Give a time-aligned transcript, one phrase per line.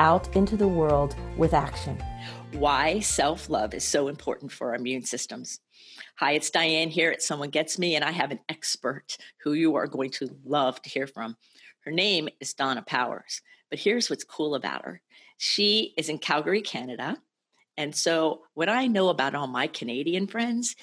[0.00, 2.02] out into the world with action.
[2.54, 5.60] Why self love is so important for our immune systems.
[6.16, 9.74] Hi, it's Diane here at Someone Gets Me, and I have an expert who you
[9.74, 11.36] are going to love to hear from.
[11.84, 15.02] Her name is Donna Powers, but here's what's cool about her
[15.36, 17.18] she is in Calgary, Canada.
[17.76, 20.76] And so, what I know about all my Canadian friends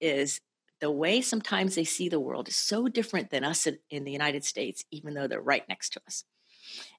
[0.00, 0.40] is
[0.80, 4.44] the way sometimes they see the world is so different than us in the United
[4.44, 6.22] States, even though they're right next to us.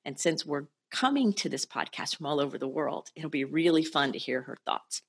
[0.03, 3.83] And since we're coming to this podcast from all over the world, it'll be really
[3.83, 5.01] fun to hear her thoughts.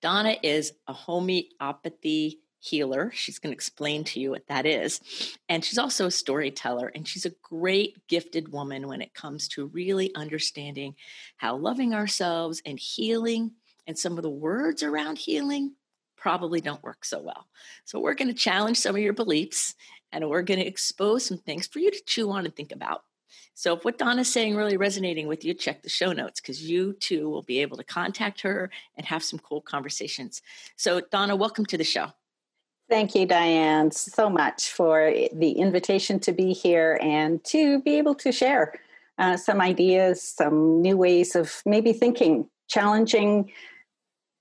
[0.00, 3.10] Donna is a homeopathy healer.
[3.14, 5.00] She's going to explain to you what that is.
[5.48, 9.66] And she's also a storyteller, and she's a great, gifted woman when it comes to
[9.66, 10.94] really understanding
[11.36, 13.52] how loving ourselves and healing
[13.86, 15.74] and some of the words around healing
[16.16, 17.48] probably don't work so well.
[17.84, 19.74] So, we're going to challenge some of your beliefs
[20.12, 23.02] and we're going to expose some things for you to chew on and think about.
[23.54, 26.94] So if what Donna's saying really resonating with you, check the show notes because you
[26.94, 30.42] too will be able to contact her and have some cool conversations.
[30.76, 32.12] So Donna, welcome to the show.
[32.88, 38.16] Thank you, Diane, so much for the invitation to be here and to be able
[38.16, 38.74] to share
[39.16, 43.52] uh, some ideas, some new ways of maybe thinking, challenging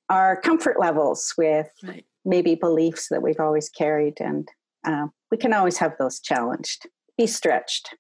[0.09, 2.05] our comfort levels with right.
[2.25, 4.19] maybe beliefs that we've always carried.
[4.19, 4.49] And
[4.83, 7.93] uh, we can always have those challenged, be stretched.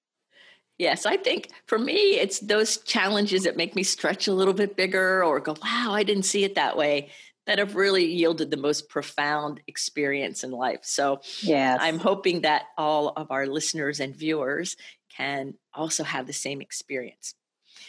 [0.79, 4.77] Yes, I think for me, it's those challenges that make me stretch a little bit
[4.77, 7.09] bigger or go, wow, I didn't see it that way,
[7.45, 10.79] that have really yielded the most profound experience in life.
[10.83, 11.79] So yes.
[11.81, 14.77] I'm hoping that all of our listeners and viewers
[15.15, 17.35] can also have the same experience.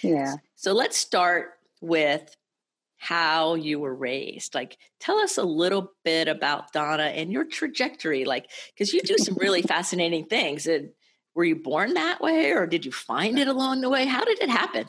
[0.03, 0.35] Yeah.
[0.57, 2.37] So let's start with
[2.97, 4.55] how you were raised.
[4.55, 8.25] Like, tell us a little bit about Donna and your trajectory.
[8.25, 10.67] Like, because you do some really fascinating things.
[10.67, 10.91] And
[11.35, 14.05] were you born that way or did you find it along the way?
[14.07, 14.87] How did it happen?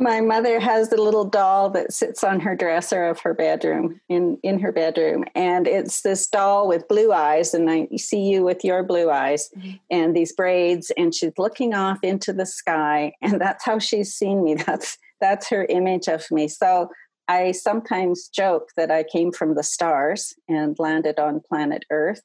[0.00, 4.38] My mother has the little doll that sits on her dresser of her bedroom in
[4.44, 8.64] in her bedroom and it's this doll with blue eyes and I see you with
[8.64, 9.72] your blue eyes mm-hmm.
[9.90, 14.44] and these braids and she's looking off into the sky and that's how she's seen
[14.44, 16.90] me that's that's her image of me so
[17.26, 22.22] I sometimes joke that I came from the stars and landed on planet Earth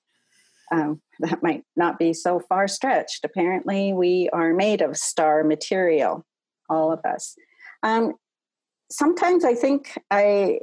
[0.73, 3.23] um, that might not be so far stretched.
[3.23, 6.25] Apparently, we are made of star material,
[6.69, 7.35] all of us.
[7.83, 8.13] Um,
[8.91, 10.59] sometimes I think I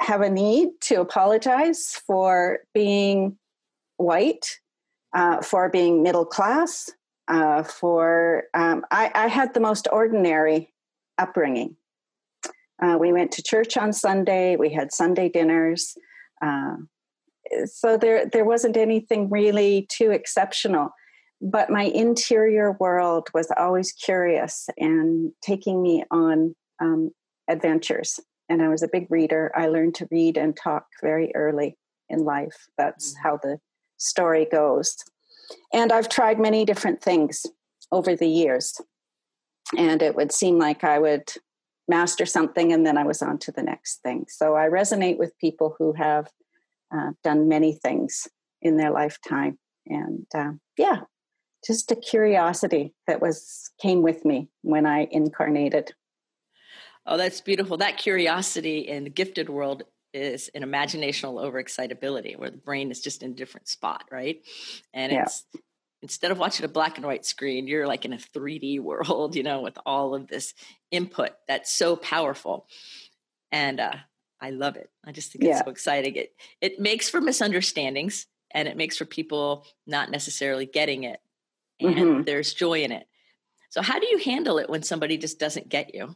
[0.00, 3.36] have a need to apologize for being
[3.96, 4.58] white,
[5.14, 6.90] uh, for being middle class,
[7.28, 10.72] uh, for um, I, I, had the most ordinary
[11.16, 11.76] upbringing.
[12.82, 14.56] Uh, we went to church on Sunday.
[14.56, 15.96] We had Sunday dinners.
[17.66, 20.90] So there there wasn't anything really too exceptional
[21.44, 27.10] but my interior world was always curious and taking me on um,
[27.50, 28.18] adventures.
[28.48, 29.52] And i was a big reader.
[29.54, 31.76] I learned to read and talk very early
[32.08, 32.68] in life.
[32.78, 33.28] That's mm-hmm.
[33.28, 33.58] how the
[33.98, 34.96] story goes.
[35.72, 37.44] And i've tried many different things
[37.92, 38.80] over the years.
[39.76, 41.30] And it would seem like i would
[41.88, 44.26] master something and then i was on to the next thing.
[44.28, 46.28] So i resonate with people who have
[46.94, 48.28] uh, done many things
[48.62, 49.58] in their lifetime.
[49.86, 51.00] And uh, yeah,
[51.66, 55.92] just a curiosity that was came with me when I incarnated.
[57.06, 57.76] Oh, that's beautiful.
[57.76, 59.82] That curiosity in the gifted world
[60.14, 64.40] is an imaginational overexcitability where the brain is just in a different spot, right?
[64.94, 65.22] And yeah.
[65.22, 65.44] it's
[66.02, 69.42] instead of watching a black and white screen, you're like in a 3D world, you
[69.42, 70.54] know, with all of this
[70.90, 72.66] input that's so powerful.
[73.50, 73.94] And uh,
[74.44, 74.90] I love it.
[75.02, 75.52] I just think yeah.
[75.52, 76.16] it's so exciting.
[76.16, 81.20] It it makes for misunderstandings and it makes for people not necessarily getting it.
[81.80, 82.22] And mm-hmm.
[82.24, 83.06] there's joy in it.
[83.70, 86.14] So how do you handle it when somebody just doesn't get you?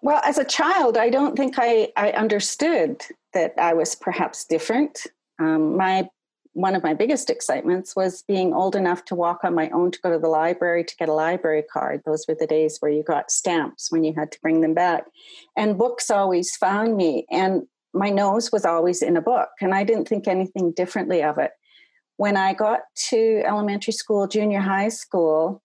[0.00, 3.02] Well, as a child, I don't think I, I understood
[3.32, 5.06] that I was perhaps different.
[5.40, 6.08] Um, my
[6.54, 10.00] one of my biggest excitements was being old enough to walk on my own to
[10.00, 12.00] go to the library to get a library card.
[12.06, 15.04] Those were the days where you got stamps when you had to bring them back.
[15.56, 19.84] And books always found me, and my nose was always in a book, and I
[19.84, 21.50] didn't think anything differently of it.
[22.16, 22.80] When I got
[23.10, 25.60] to elementary school, junior high school,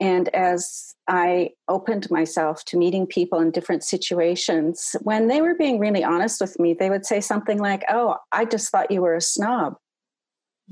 [0.00, 5.78] And as I opened myself to meeting people in different situations, when they were being
[5.78, 9.14] really honest with me, they would say something like, Oh, I just thought you were
[9.14, 9.76] a snob.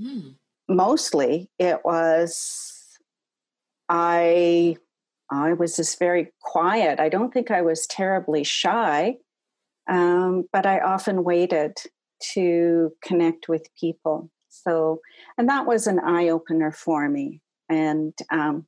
[0.01, 0.37] Mm.
[0.69, 2.73] Mostly it was,
[3.89, 4.77] I
[5.31, 7.01] I was just very quiet.
[7.01, 9.17] I don't think I was terribly shy,
[9.89, 11.79] um, but I often waited
[12.35, 14.31] to connect with people.
[14.51, 15.01] So,
[15.39, 17.41] and that was an eye opener for me.
[17.71, 18.67] And um,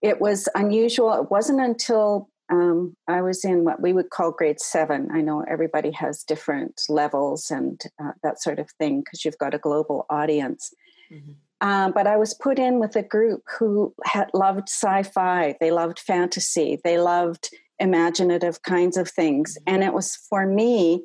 [0.00, 1.12] it was unusual.
[1.14, 5.08] It wasn't until um, I was in what we would call grade seven.
[5.12, 9.54] I know everybody has different levels and uh, that sort of thing because you've got
[9.54, 10.72] a global audience.
[11.12, 11.32] Mm-hmm.
[11.60, 15.56] Um, but I was put in with a group who had loved sci-fi.
[15.60, 16.78] They loved fantasy.
[16.84, 17.50] They loved
[17.80, 19.74] imaginative kinds of things, mm-hmm.
[19.74, 21.04] and it was for me.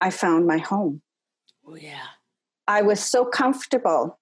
[0.00, 1.02] I found my home.
[1.66, 2.06] Oh yeah.
[2.66, 4.19] I was so comfortable.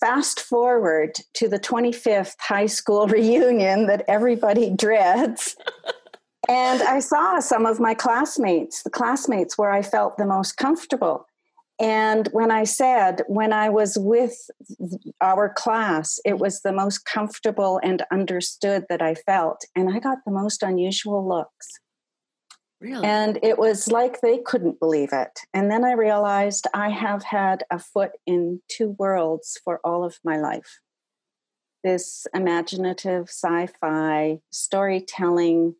[0.00, 5.56] Fast forward to the 25th high school reunion that everybody dreads.
[6.48, 11.26] and I saw some of my classmates, the classmates where I felt the most comfortable.
[11.80, 14.36] And when I said, when I was with
[15.20, 19.62] our class, it was the most comfortable and understood that I felt.
[19.74, 21.68] And I got the most unusual looks.
[22.84, 23.06] Really?
[23.06, 25.40] And it was like they couldn't believe it.
[25.54, 30.18] And then I realized I have had a foot in two worlds for all of
[30.22, 30.80] my life
[31.82, 35.74] this imaginative sci fi storytelling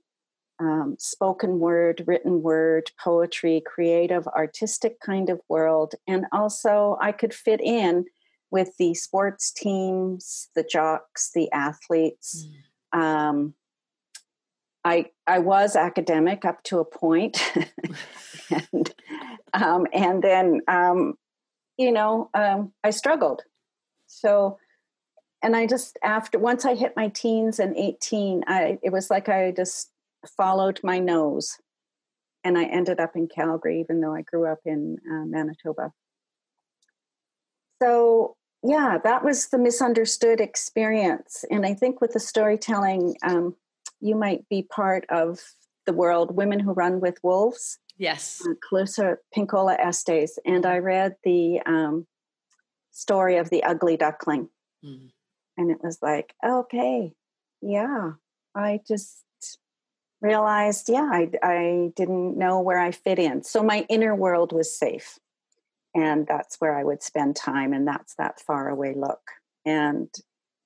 [0.60, 5.94] um, spoken word, written word, poetry, creative, artistic kind of world.
[6.06, 8.04] And also, I could fit in
[8.52, 12.46] with the sports teams, the jocks, the athletes.
[12.94, 13.00] Mm.
[13.00, 13.54] Um,
[14.84, 17.40] I I was academic up to a point,
[18.72, 18.94] and
[19.52, 21.14] um, and then um,
[21.76, 23.42] you know um, I struggled.
[24.06, 24.58] So,
[25.42, 29.28] and I just after once I hit my teens and eighteen, I it was like
[29.28, 29.90] I just
[30.36, 31.58] followed my nose
[32.44, 35.92] and I ended up in Calgary, even though I grew up in uh, Manitoba.
[37.82, 41.44] So, yeah, that was the misunderstood experience.
[41.50, 43.56] And I think with the storytelling, um,
[44.00, 45.40] you might be part of
[45.86, 47.78] the world Women Who Run with Wolves.
[47.96, 48.42] Yes.
[48.44, 50.38] Uh, Clarissa Pinkola Estes.
[50.44, 52.06] And I read the um,
[52.90, 54.48] story of the ugly duckling.
[54.84, 55.10] Mm.
[55.56, 57.12] And it was like, okay,
[57.62, 58.12] yeah,
[58.54, 59.24] I just
[60.20, 63.44] realized, yeah, I, I didn't know where I fit in.
[63.44, 65.18] So my inner world was safe.
[65.94, 67.72] And that's where I would spend time.
[67.72, 69.20] And that's that far away look.
[69.64, 70.08] And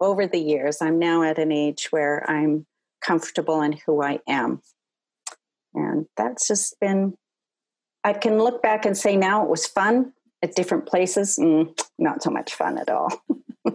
[0.01, 2.67] over the years, I'm now at an age where I'm
[3.01, 4.63] comfortable in who I am.
[5.75, 7.15] And that's just been,
[8.05, 10.13] I can look back and say now it was fun
[10.43, 13.23] at different places, mm, not so much fun at all.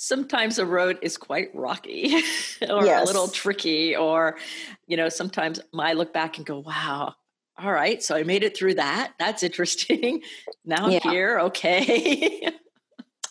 [0.00, 2.14] sometimes the road is quite rocky
[2.70, 3.02] or yes.
[3.02, 4.38] a little tricky or
[4.86, 7.14] you know sometimes i look back and go wow
[7.58, 10.22] all right so i made it through that that's interesting
[10.64, 12.50] now i'm here okay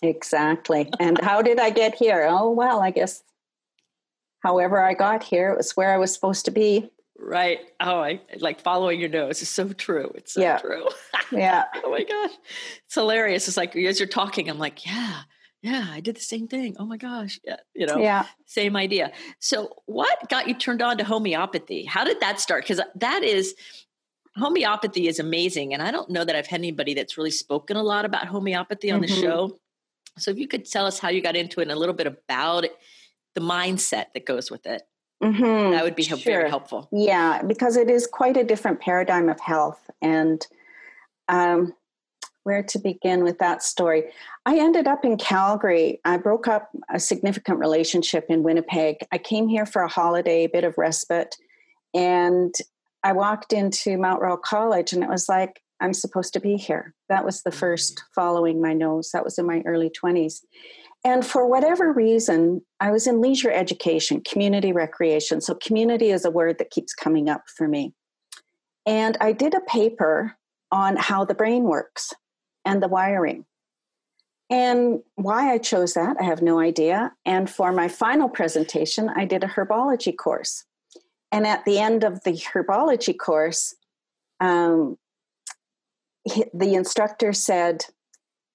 [0.04, 3.24] exactly and how did i get here oh well i guess
[4.42, 8.20] however i got here it was where i was supposed to be right oh i
[8.40, 10.58] like following your nose is so true it's so yeah.
[10.58, 10.88] true
[11.32, 12.32] yeah oh my gosh
[12.86, 15.22] it's hilarious it's like as you're talking i'm like yeah
[15.62, 16.76] yeah, I did the same thing.
[16.80, 17.40] Oh my gosh.
[17.44, 18.26] Yeah, you know, yeah.
[18.46, 19.12] same idea.
[19.40, 21.84] So, what got you turned on to homeopathy?
[21.84, 22.64] How did that start?
[22.64, 23.56] Because that is,
[24.38, 25.74] homeopathy is amazing.
[25.74, 28.90] And I don't know that I've had anybody that's really spoken a lot about homeopathy
[28.90, 29.14] on mm-hmm.
[29.14, 29.60] the show.
[30.18, 32.08] So, if you could tell us how you got into it and a little bit
[32.08, 32.76] about it,
[33.36, 34.84] the mindset that goes with it,
[35.24, 35.72] mm-hmm.
[35.72, 36.18] that would be sure.
[36.18, 36.90] very helpful.
[36.92, 39.90] Yeah, because it is quite a different paradigm of health.
[40.02, 40.46] And,
[41.28, 41.74] um,
[42.44, 44.06] where to begin with that story.
[44.46, 46.00] I ended up in Calgary.
[46.06, 48.98] I broke up a significant relationship in Winnipeg.
[49.12, 51.36] I came here for a holiday, a bit of respite,
[51.94, 52.56] and
[53.04, 56.94] I walked into Mount Royal College and it was like, I'm supposed to be here.
[57.08, 58.22] That was the first mm-hmm.
[58.22, 59.12] following my nose.
[59.14, 60.42] That was in my early 20s.
[61.06, 65.40] And for whatever reason, I was in leisure education, community recreation.
[65.40, 67.94] So, community is a word that keeps coming up for me.
[68.86, 70.36] And I did a paper
[70.72, 72.14] on how the brain works
[72.66, 73.46] and the wiring.
[74.50, 77.14] And why I chose that, I have no idea.
[77.24, 80.66] And for my final presentation, I did a herbology course.
[81.32, 83.76] And at the end of the herbology course,
[84.40, 84.98] um,
[86.54, 87.86] the instructor said,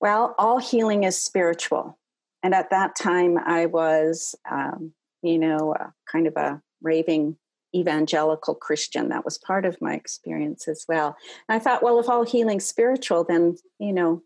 [0.00, 1.98] Well, all healing is spiritual.
[2.44, 5.74] And at that time, I was, um, you know,
[6.12, 7.38] kind of a raving
[7.74, 9.08] evangelical Christian.
[9.08, 11.16] That was part of my experience as well.
[11.48, 14.22] And I thought, well, if all healing's spiritual, then, you know,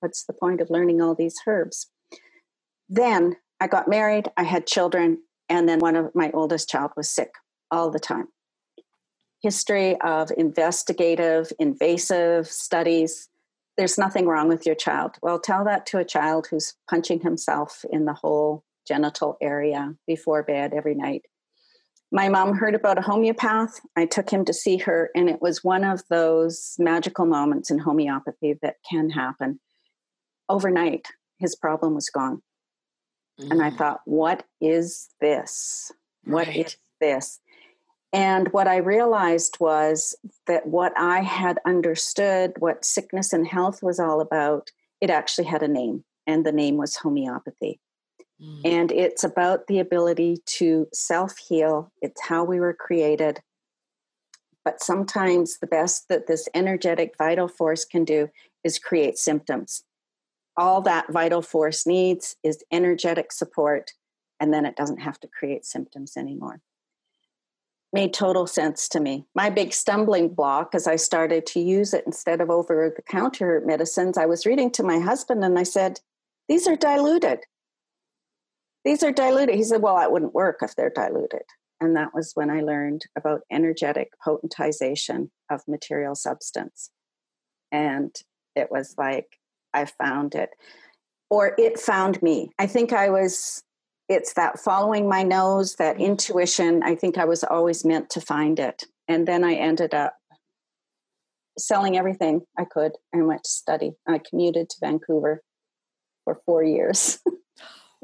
[0.00, 1.86] what's the point of learning all these herbs?
[2.88, 7.08] Then I got married, I had children, and then one of my oldest child was
[7.08, 7.30] sick
[7.70, 8.28] all the time.
[9.40, 13.28] History of investigative, invasive studies.
[13.76, 15.16] There's nothing wrong with your child.
[15.22, 20.42] Well, tell that to a child who's punching himself in the whole genital area before
[20.42, 21.22] bed every night.
[22.10, 23.80] My mom heard about a homeopath.
[23.96, 27.78] I took him to see her, and it was one of those magical moments in
[27.78, 29.60] homeopathy that can happen.
[30.50, 32.42] Overnight, his problem was gone.
[33.40, 33.50] Mm.
[33.52, 33.78] And I mm.
[33.78, 35.90] thought, what is this?
[36.24, 36.66] What right.
[36.66, 37.40] is this?
[38.12, 40.14] And what I realized was
[40.46, 45.62] that what I had understood, what sickness and health was all about, it actually had
[45.62, 47.80] a name, and the name was homeopathy.
[48.40, 48.60] Mm.
[48.64, 51.90] And it's about the ability to self heal.
[52.02, 53.40] It's how we were created.
[54.64, 58.28] But sometimes the best that this energetic vital force can do
[58.62, 59.84] is create symptoms.
[60.56, 63.92] All that vital force needs is energetic support,
[64.38, 66.60] and then it doesn't have to create symptoms anymore.
[67.92, 69.26] Made total sense to me.
[69.34, 73.62] My big stumbling block as I started to use it instead of over the counter
[73.66, 76.00] medicines, I was reading to my husband and I said,
[76.48, 77.40] These are diluted
[78.84, 79.54] these are diluted.
[79.54, 81.42] He said, Well, that wouldn't work if they're diluted.
[81.80, 86.90] And that was when I learned about energetic potentization of material substance.
[87.70, 88.14] And
[88.54, 89.38] it was like,
[89.74, 90.50] I found it,
[91.30, 92.50] or it found me.
[92.58, 93.62] I think I was,
[94.12, 96.82] it's that following my nose, that intuition.
[96.82, 98.84] I think I was always meant to find it.
[99.08, 100.14] And then I ended up
[101.58, 103.92] selling everything I could and went to study.
[104.06, 105.42] I commuted to Vancouver
[106.24, 107.18] for four years.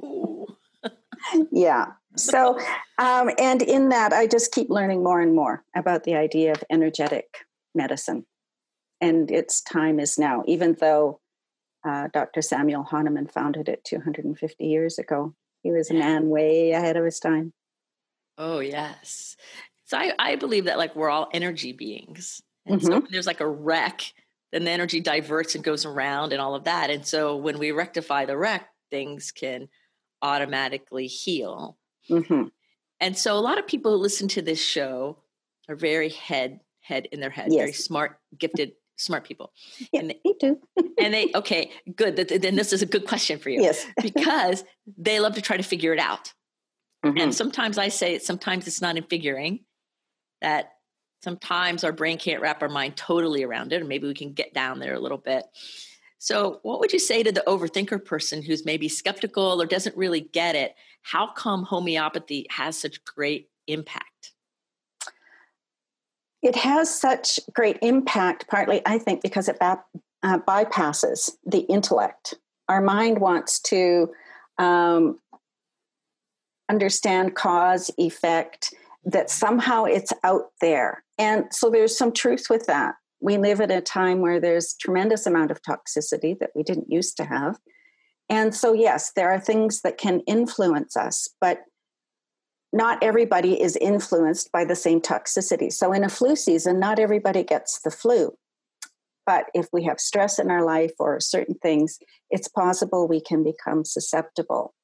[1.53, 1.87] yeah.
[2.17, 2.59] So,
[2.99, 6.65] um, and in that, I just keep learning more and more about the idea of
[6.71, 8.27] energetic medicine.
[9.00, 11.21] And its time is now, even though
[11.87, 12.43] uh, Dr.
[12.43, 15.35] Samuel Hahnemann founded it 250 years ago.
[15.62, 17.53] He was a man way ahead of his time.
[18.37, 19.37] Oh, yes.
[19.85, 22.43] So I, I believe that like we're all energy beings.
[22.67, 22.93] And mm-hmm.
[22.93, 24.12] so there's like a wreck,
[24.53, 26.91] then the energy diverts and goes around and all of that.
[26.91, 29.69] And so when we rectify the wreck, things can
[30.23, 31.79] automatically heal.
[32.09, 32.49] Mm-hmm.
[33.00, 35.19] And so a lot of people who listen to this show
[35.69, 37.59] are very head head in their head, yes.
[37.59, 39.52] very smart, gifted, smart people.
[39.93, 40.61] Yeah, and they, me too.
[40.99, 42.17] and they okay, good.
[42.17, 43.62] Then this is a good question for you.
[43.62, 44.64] Yes, because
[44.99, 46.33] they love to try to figure it out.
[47.05, 47.19] Mm-hmm.
[47.19, 49.61] And sometimes I say, sometimes it's not in figuring
[50.40, 50.73] that
[51.23, 54.52] sometimes our brain can't wrap our mind totally around it, or maybe we can get
[54.52, 55.45] down there a little bit.
[56.19, 60.21] So, what would you say to the overthinker person who's maybe skeptical or doesn't really
[60.21, 60.75] get it?
[61.02, 64.33] How come homeopathy has such great impact?
[66.49, 69.76] It has such great impact, partly, I think, because it uh,
[70.23, 72.35] bypasses the intellect.
[72.69, 74.11] Our mind wants to
[74.57, 75.19] um,
[76.71, 78.73] understand cause, effect,
[79.05, 81.05] that somehow it's out there.
[81.19, 85.26] And so there's some truth with that we live at a time where there's tremendous
[85.26, 87.59] amount of toxicity that we didn't used to have
[88.28, 91.62] and so yes there are things that can influence us but
[92.73, 95.73] not everybody is influenced by the same toxicity.
[95.73, 98.37] So in a flu season not everybody gets the flu.
[99.27, 101.99] But if we have stress in our life or certain things
[102.31, 104.75] it's possible we can become susceptible.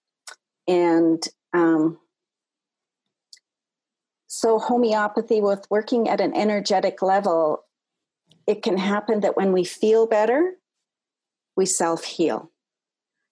[0.67, 1.23] And
[1.53, 1.99] um,
[4.27, 7.65] so homeopathy with working at an energetic level
[8.47, 10.55] it can happen that when we feel better,
[11.57, 12.51] we self heal.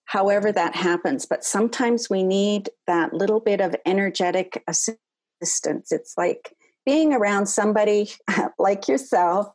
[0.05, 5.91] However, that happens, but sometimes we need that little bit of energetic assistance.
[5.91, 6.55] It's like
[6.85, 8.11] being around somebody
[8.59, 9.47] like yourself,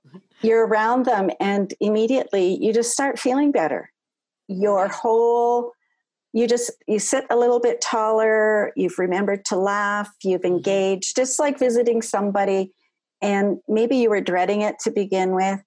[0.43, 3.91] you're around them, and immediately you just start feeling better.
[4.49, 5.73] Your whole
[6.33, 10.57] you just you sit a little bit taller you've remembered to laugh you've mm-hmm.
[10.57, 12.73] engaged just like visiting somebody
[13.21, 15.61] and maybe you were dreading it to begin with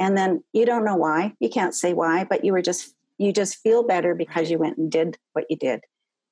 [0.00, 3.32] and then you don't know why you can't say why but you were just you
[3.32, 5.80] just feel better because you went and did what you did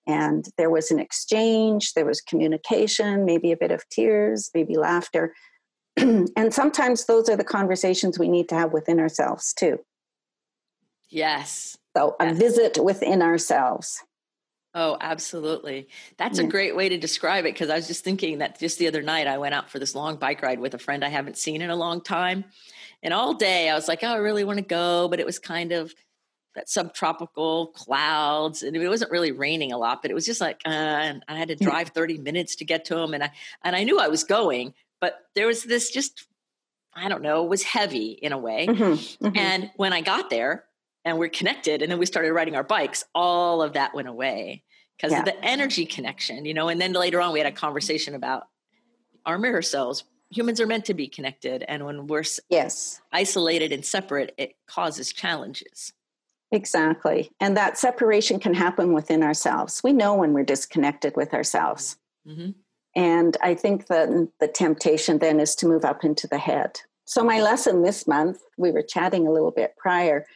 [0.07, 5.35] and there was an exchange there was communication maybe a bit of tears maybe laughter
[5.97, 9.79] and sometimes those are the conversations we need to have within ourselves too
[11.09, 14.03] yes so a visit within ourselves
[14.79, 15.89] Oh, absolutely.
[16.19, 16.45] That's yeah.
[16.45, 19.01] a great way to describe it because I was just thinking that just the other
[19.01, 21.63] night I went out for this long bike ride with a friend I haven't seen
[21.63, 22.45] in a long time.
[23.03, 25.09] And all day I was like, oh, I really want to go.
[25.09, 25.95] But it was kind of
[26.57, 30.61] that subtropical clouds and it wasn't really raining a lot, but it was just like,
[30.67, 33.31] uh, and I had to drive 30 minutes to get to him And I,
[33.63, 36.27] and I knew I was going, but there was this just,
[36.95, 38.67] I don't know, it was heavy in a way.
[38.67, 38.83] Mm-hmm,
[39.27, 39.37] mm-hmm.
[39.37, 40.65] And when I got there
[41.05, 44.65] and we're connected and then we started riding our bikes, all of that went away
[44.97, 45.21] because yeah.
[45.21, 46.69] of the energy connection, you know.
[46.69, 48.49] And then later on, we had a conversation about
[49.25, 50.05] our mirror cells.
[50.31, 55.13] Humans are meant to be connected, and when we're yes isolated and separate, it causes
[55.13, 55.93] challenges.
[56.53, 59.83] Exactly, and that separation can happen within ourselves.
[59.83, 62.51] We know when we're disconnected with ourselves, mm-hmm.
[62.95, 64.09] and I think that
[64.41, 66.81] the temptation then is to move up into the head.
[67.05, 70.27] So my lesson this month, we were chatting a little bit prior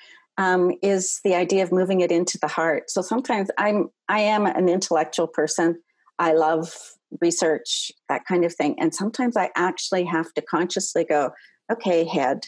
[0.40, 2.90] um, is the idea of moving it into the heart.
[2.90, 5.82] So sometimes I'm I am an intellectual person.
[6.18, 6.72] I love
[7.20, 8.74] research, that kind of thing.
[8.78, 11.32] And sometimes I actually have to consciously go,
[11.70, 12.46] okay, head,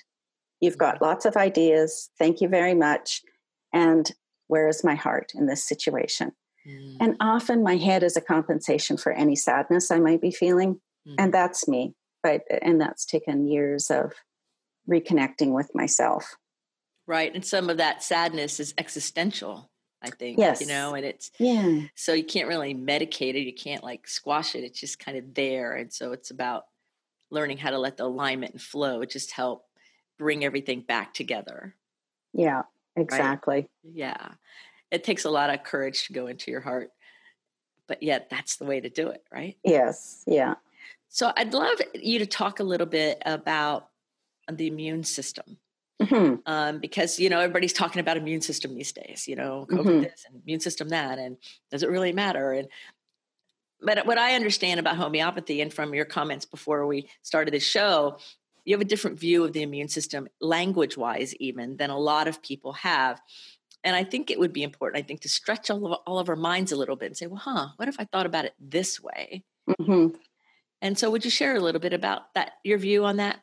[0.61, 1.05] you've got mm-hmm.
[1.05, 2.11] lots of ideas.
[2.19, 3.23] Thank you very much.
[3.73, 4.11] And
[4.49, 6.33] where is my heart in this situation?
[6.67, 6.97] Mm.
[7.01, 10.81] And often my head is a compensation for any sadness I might be feeling.
[11.09, 11.15] Mm.
[11.19, 11.95] And that's me.
[12.23, 14.13] But and that's taken years of
[14.89, 16.37] reconnecting with myself.
[17.07, 17.35] Right.
[17.35, 20.39] And some of that sadness is existential, I think.
[20.39, 20.61] Yes.
[20.61, 21.81] You know, and it's, yeah.
[21.97, 23.41] So you can't really medicate it.
[23.41, 24.63] You can't like squash it.
[24.63, 25.73] It's just kind of there.
[25.73, 26.65] And so it's about
[27.31, 29.65] learning how to let the alignment and flow just help
[30.19, 31.75] bring everything back together.
[32.33, 32.63] Yeah,
[32.97, 33.55] exactly.
[33.55, 33.71] Right?
[33.83, 34.29] Yeah.
[34.91, 36.91] It takes a lot of courage to go into your heart,
[37.89, 39.57] but yet that's the way to do it, right?
[39.65, 40.23] Yes.
[40.27, 40.55] Yeah.
[41.09, 43.89] So I'd love you to talk a little bit about
[44.51, 45.59] the immune system
[46.03, 46.35] Mm-hmm.
[46.47, 49.29] Um, because you know everybody's talking about immune system these days.
[49.29, 50.01] You know, COVID mm-hmm.
[50.03, 51.37] this and immune system that, and
[51.71, 52.53] does it really matter?
[52.53, 52.69] And
[53.81, 58.19] but what I understand about homeopathy, and from your comments before we started the show,
[58.65, 62.29] you have a different view of the immune system, language wise, even than a lot
[62.29, 63.21] of people have.
[63.85, 66.29] And I think it would be important, I think, to stretch all of, all of
[66.29, 68.55] our minds a little bit and say, well, huh, what if I thought about it
[68.61, 69.45] this way?
[69.69, 70.17] Mm-hmm.
[70.81, 73.41] And so, would you share a little bit about that, your view on that?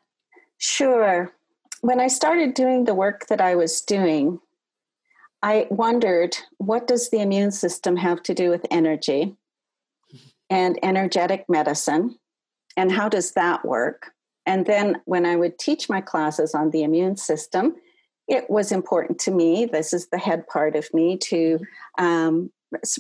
[0.58, 1.34] Sure
[1.82, 4.40] when I started doing the work that I was doing,
[5.42, 9.36] I wondered what does the immune system have to do with energy
[10.50, 12.18] and energetic medicine
[12.76, 14.12] and how does that work?
[14.46, 17.76] And then when I would teach my classes on the immune system,
[18.28, 21.60] it was important to me, this is the head part of me, to
[21.98, 22.52] um,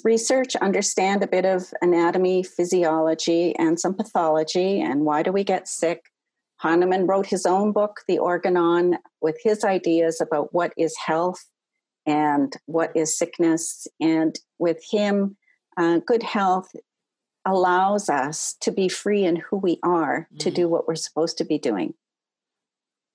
[0.04, 5.68] research, understand a bit of anatomy, physiology, and some pathology, and why do we get
[5.68, 6.06] sick?
[6.58, 11.46] Hahnemann wrote his own book, The Organon, with his ideas about what is health
[12.06, 13.88] and what is sickness.
[14.02, 15.38] And with him,
[15.78, 16.70] uh, good health
[17.50, 20.38] allows us to be free in who we are mm-hmm.
[20.38, 21.94] to do what we're supposed to be doing.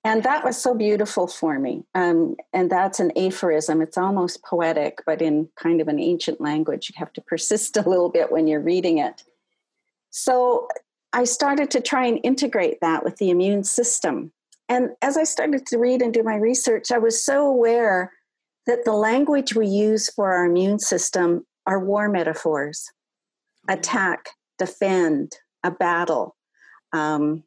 [0.03, 1.83] And that was so beautiful for me.
[1.95, 3.81] Um, and that's an aphorism.
[3.81, 6.89] It's almost poetic, but in kind of an ancient language.
[6.89, 9.23] You have to persist a little bit when you're reading it.
[10.11, 10.67] So
[11.11, 14.31] I started to try and integrate that with the immune system.
[14.69, 18.11] And as I started to read and do my research, I was so aware
[18.67, 22.91] that the language we use for our immune system are war metaphors
[23.67, 26.35] attack, defend, a battle.
[26.93, 27.43] Um,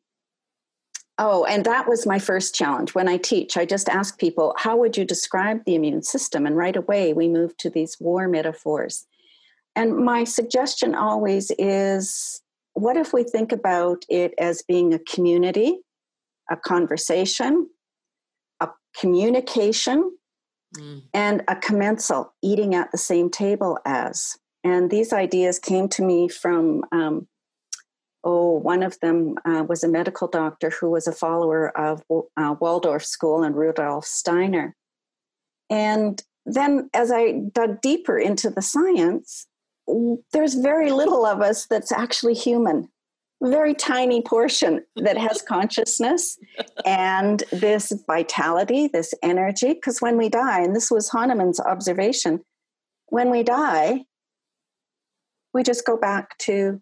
[1.18, 2.94] oh, and that was my first challenge.
[2.94, 6.46] When I teach, I just ask people, How would you describe the immune system?
[6.46, 9.06] And right away, we move to these war metaphors.
[9.76, 12.42] And my suggestion always is
[12.74, 15.78] what if we think about it as being a community,
[16.50, 17.68] a conversation,
[18.60, 20.16] a communication,
[20.76, 21.02] mm.
[21.14, 24.36] and a commensal, eating at the same table as?
[24.68, 27.26] And these ideas came to me from, um,
[28.22, 32.02] oh, one of them uh, was a medical doctor who was a follower of
[32.36, 34.76] uh, Waldorf School and Rudolf Steiner.
[35.70, 39.46] And then as I dug deeper into the science,
[40.32, 42.88] there's very little of us that's actually human
[43.40, 46.36] a very tiny portion that has consciousness
[46.84, 49.74] and this vitality, this energy.
[49.74, 52.40] Because when we die, and this was Hahnemann's observation,
[53.06, 54.04] when we die,
[55.52, 56.80] we just go back to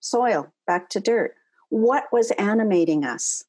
[0.00, 1.34] soil, back to dirt.
[1.70, 3.44] What was animating us?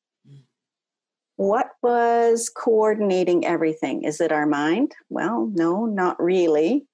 [1.40, 4.04] What was coordinating everything?
[4.04, 4.94] Is it our mind?
[5.08, 6.86] Well, no, not really.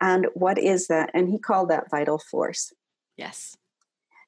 [0.00, 1.10] And what is that?
[1.12, 2.72] And he called that vital force.
[3.16, 3.56] Yes.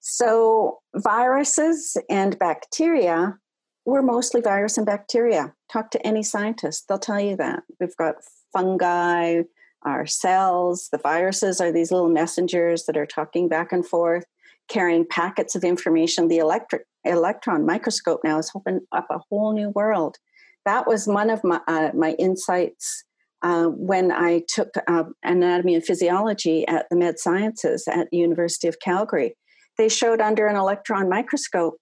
[0.01, 3.39] So, viruses and bacteria,
[3.85, 5.55] we're mostly virus and bacteria.
[5.71, 7.63] Talk to any scientist, they'll tell you that.
[7.79, 8.17] We've got
[8.53, 9.43] fungi,
[9.87, 14.25] our cells, the viruses are these little messengers that are talking back and forth,
[14.69, 16.29] carrying packets of information.
[16.29, 20.17] The electric electron microscope now has opened up a whole new world.
[20.65, 23.05] That was one of my, uh, my insights
[23.43, 28.81] uh, when I took uh, anatomy and physiology at the Med Sciences at University of
[28.81, 29.37] Calgary.
[29.79, 31.77] They showed under an electron microscope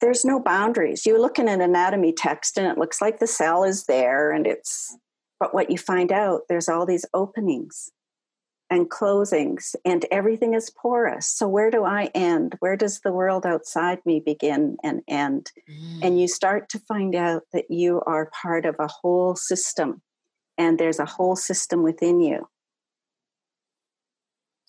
[0.00, 1.04] there's no boundaries.
[1.04, 4.46] You look in an anatomy text and it looks like the cell is there and
[4.46, 4.96] it's,
[5.40, 7.90] but what you find out, there's all these openings.
[8.70, 11.26] and closings, and everything is porous.
[11.26, 12.54] So, where do I end?
[12.60, 15.50] Where does the world outside me begin and end?
[15.68, 16.04] Mm.
[16.04, 20.02] And you start to find out that you are part of a whole system,
[20.56, 22.48] and there's a whole system within you.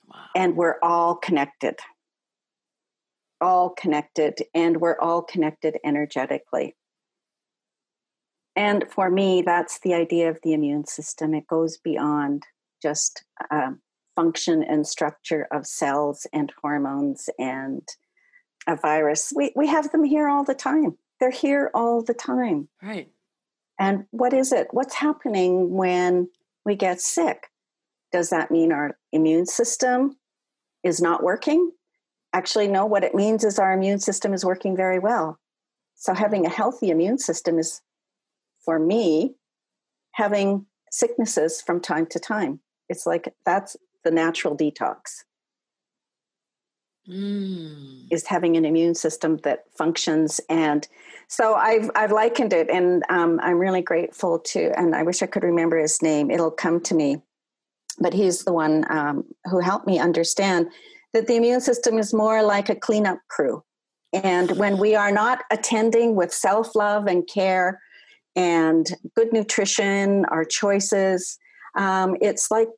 [0.08, 0.26] Wow.
[0.36, 1.76] And we're all connected.
[3.40, 6.76] All connected, and we're all connected energetically.
[8.56, 11.34] And for me, that's the idea of the immune system.
[11.34, 12.44] It goes beyond
[12.82, 13.82] just um,
[14.16, 17.88] function and structure of cells and hormones and
[18.68, 19.32] a virus.
[19.36, 20.98] We, we have them here all the time.
[21.20, 22.68] They're here all the time.
[22.82, 23.10] Right.
[23.80, 24.68] And what is it?
[24.72, 26.30] What's happening when
[26.66, 27.48] we get sick?
[28.12, 30.18] Does that mean our immune system
[30.84, 31.72] is not working?
[32.34, 35.40] Actually, no, what it means is our immune system is working very well.
[35.96, 37.82] So, having a healthy immune system is,
[38.64, 39.36] for me,
[40.14, 42.60] having sicknesses from time to time.
[42.90, 45.24] It's like that's the natural detox.
[47.10, 48.06] Mm.
[48.12, 50.40] is having an immune system that functions.
[50.50, 50.88] And
[51.28, 52.70] so i've i've likened it.
[52.70, 56.30] And um, i'm really grateful to and i wish i could remember his name.
[56.30, 57.24] It'll come to me.
[57.98, 60.68] But he's the one um, who helped me understand
[61.14, 63.64] that the immune system is more like a cleanup crew.
[64.14, 67.82] And when we are not attending with self-love and care
[68.36, 71.38] and good nutrition our choices
[71.76, 72.70] um, it's like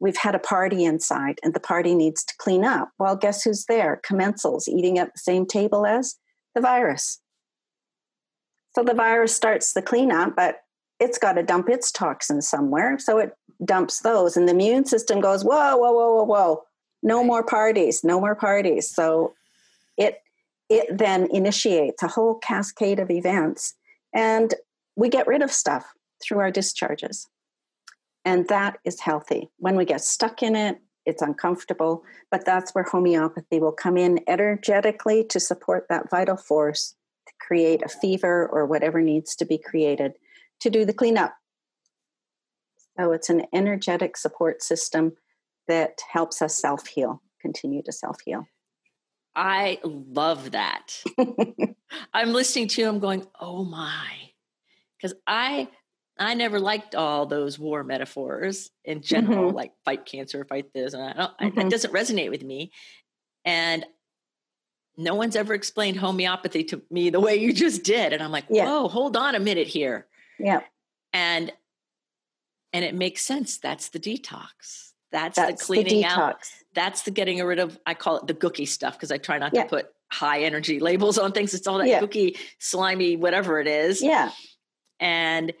[0.00, 2.90] we've had a party inside and the party needs to clean up.
[2.98, 4.00] Well, guess who's there?
[4.04, 6.16] Commensals eating at the same table as
[6.54, 7.20] the virus.
[8.74, 10.60] So the virus starts the cleanup, but
[11.00, 12.98] it's got to dump its toxins somewhere.
[12.98, 13.32] So it
[13.64, 16.62] dumps those, and the immune system goes, whoa, whoa, whoa, whoa, whoa.
[17.02, 18.88] No more parties, no more parties.
[18.88, 19.34] So
[19.96, 20.22] it
[20.68, 23.74] it then initiates a whole cascade of events
[24.14, 24.54] and
[24.96, 27.28] we get rid of stuff through our discharges.
[28.24, 29.50] And that is healthy.
[29.58, 34.20] When we get stuck in it, it's uncomfortable, but that's where homeopathy will come in
[34.28, 36.94] energetically to support that vital force
[37.26, 40.12] to create a fever or whatever needs to be created
[40.60, 41.34] to do the cleanup.
[42.98, 45.12] So it's an energetic support system
[45.68, 48.46] that helps us self heal, continue to self heal.
[49.34, 51.02] I love that.
[52.12, 54.29] I'm listening to you, I'm going, oh my.
[55.00, 55.68] Because I
[56.18, 59.56] I never liked all those war metaphors in general, mm-hmm.
[59.56, 61.60] like fight cancer, fight this, and I don't, mm-hmm.
[61.60, 62.72] it doesn't resonate with me.
[63.44, 63.86] And
[64.96, 68.44] no one's ever explained homeopathy to me the way you just did, and I'm like,
[68.50, 68.66] yeah.
[68.66, 70.06] whoa, hold on a minute here.
[70.38, 70.60] Yeah,
[71.12, 71.52] and
[72.72, 73.58] and it makes sense.
[73.58, 74.90] That's the detox.
[75.12, 76.36] That's, That's the cleaning the out.
[76.72, 77.78] That's the getting rid of.
[77.84, 79.64] I call it the gooky stuff because I try not yeah.
[79.64, 81.54] to put high energy labels on things.
[81.54, 82.00] It's all that yeah.
[82.00, 84.02] gooky, slimy, whatever it is.
[84.02, 84.30] Yeah.
[85.00, 85.52] And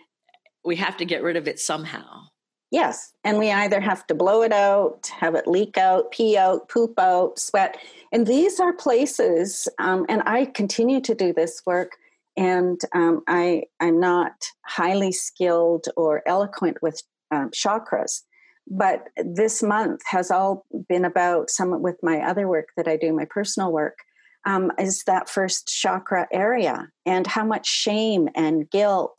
[0.64, 2.26] we have to get rid of it somehow.
[2.70, 3.12] Yes.
[3.24, 6.98] And we either have to blow it out, have it leak out, pee out, poop
[6.98, 7.78] out, sweat.
[8.12, 11.92] And these are places, um, and I continue to do this work.
[12.36, 14.32] And um, I, I'm not
[14.66, 18.22] highly skilled or eloquent with um, chakras,
[18.68, 23.12] but this month has all been about some with my other work that I do,
[23.12, 23.98] my personal work,
[24.46, 29.18] um, is that first chakra area and how much shame and guilt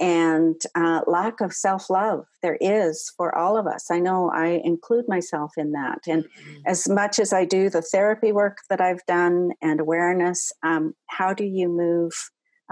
[0.00, 3.90] and uh, lack of self love there is for all of us.
[3.90, 6.00] I know I include myself in that.
[6.08, 6.62] And mm-hmm.
[6.66, 11.32] as much as I do the therapy work that I've done and awareness, um, how
[11.32, 12.12] do you move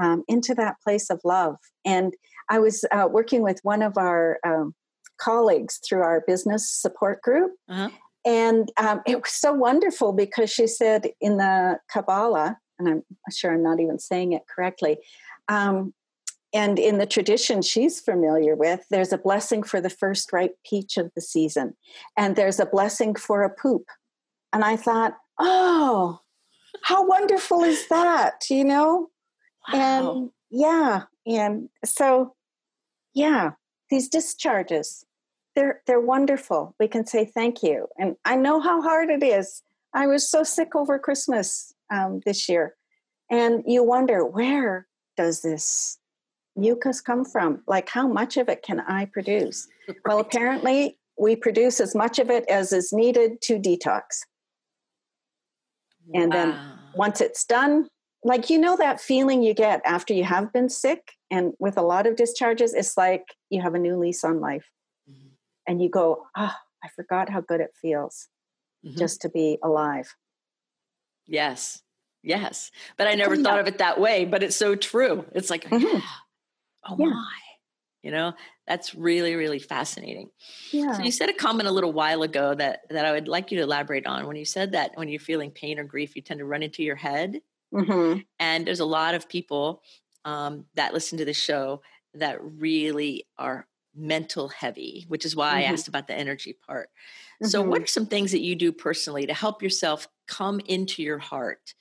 [0.03, 1.57] um, into that place of love?
[1.85, 2.13] And
[2.51, 4.75] I was uh, working with one of our um,
[5.19, 7.53] colleagues through our business support group.
[7.69, 7.91] Uh-huh.
[8.25, 13.53] And um, it was so wonderful because she said in the Kabbalah, and I'm sure
[13.53, 14.99] I'm not even saying it correctly,
[15.49, 15.93] um,
[16.55, 20.99] and in the tradition she's familiar with, there's a blessing for the first ripe peach
[20.99, 21.75] of the season,
[22.17, 23.87] and there's a blessing for a poop.
[24.53, 26.21] And I thought, oh,
[26.83, 28.43] how wonderful is that?
[28.51, 29.09] You know?
[29.73, 30.13] Wow.
[30.13, 32.35] And yeah, and so
[33.15, 33.53] yeah,
[33.91, 35.05] these discharges,
[35.55, 36.75] they're they're wonderful.
[36.81, 37.89] We can say thank you.
[37.99, 39.63] And I know how hard it is.
[39.95, 42.75] I was so sick over Christmas um, this year.
[43.31, 44.87] And you wonder, where
[45.17, 45.99] does this
[46.57, 47.63] mucus come from?
[47.67, 49.69] Like, how much of it can I produce?
[49.89, 49.97] Right.
[50.07, 54.03] Well, apparently, we produce as much of it as is needed to detox.
[56.15, 56.37] And wow.
[56.37, 56.59] then
[56.95, 57.89] once it's done,
[58.23, 61.83] like, you know, that feeling you get after you have been sick and with a
[61.83, 64.71] lot of discharges, it's like you have a new lease on life.
[65.67, 68.29] And you go, ah, oh, I forgot how good it feels
[68.85, 68.99] mm-hmm.
[68.99, 70.15] just to be alive.
[71.27, 71.83] Yes.
[72.23, 72.71] Yes.
[72.97, 75.25] But I never thought of it that way, but it's so true.
[75.35, 75.99] It's like, mm-hmm.
[76.89, 77.07] Oh yeah.
[77.07, 77.39] my.
[78.03, 78.33] You know,
[78.67, 80.31] that's really, really fascinating.
[80.73, 80.95] Yeah.
[80.95, 83.59] So you said a comment a little while ago that that I would like you
[83.59, 84.27] to elaborate on.
[84.27, 86.83] When you said that when you're feeling pain or grief, you tend to run into
[86.83, 87.41] your head.
[87.73, 88.21] Mm-hmm.
[88.41, 89.83] And there's a lot of people
[90.25, 91.83] um, that listen to the show
[92.15, 95.57] that really are mental heavy, which is why Mhm.
[95.59, 96.91] I asked about the energy part.
[97.43, 97.69] So, Mhm.
[97.69, 101.75] what are some things that you do personally to help yourself come into your heart?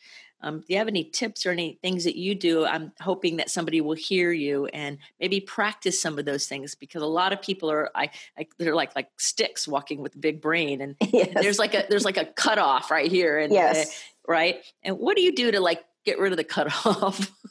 [0.43, 2.65] Um, do you have any tips or any things that you do?
[2.65, 7.03] I'm hoping that somebody will hear you and maybe practice some of those things because
[7.03, 10.41] a lot of people are I, I they're like like sticks walking with a big
[10.41, 11.31] brain and Yes.
[11.35, 13.85] there's like a there's like a cutoff right here and uh,
[14.27, 17.31] right and what do you do to like get rid of the cutoff?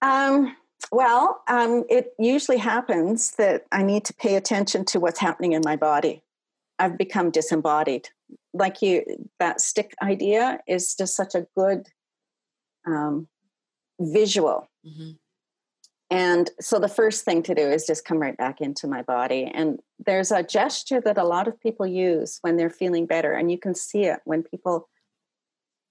[0.00, 0.56] Um,
[0.92, 5.62] well, um, it usually happens that I need to pay attention to what's happening in
[5.64, 6.22] my body.
[6.78, 8.08] I've become disembodied.
[8.54, 11.88] Like you, that stick idea is just such a good
[12.86, 13.28] um,
[14.00, 14.68] visual.
[14.86, 15.18] Mhm.
[16.10, 19.44] And so the first thing to do is just come right back into my body.
[19.44, 23.32] And there's a gesture that a lot of people use when they're feeling better.
[23.32, 24.88] And you can see it when people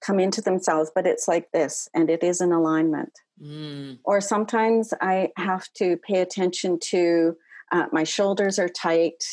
[0.06, 4.00] come into themselves, but it's like this, and it is an alignment Mm.
[4.04, 7.36] or sometimes I have to pay attention to
[7.72, 9.24] uh, my shoulders are tight,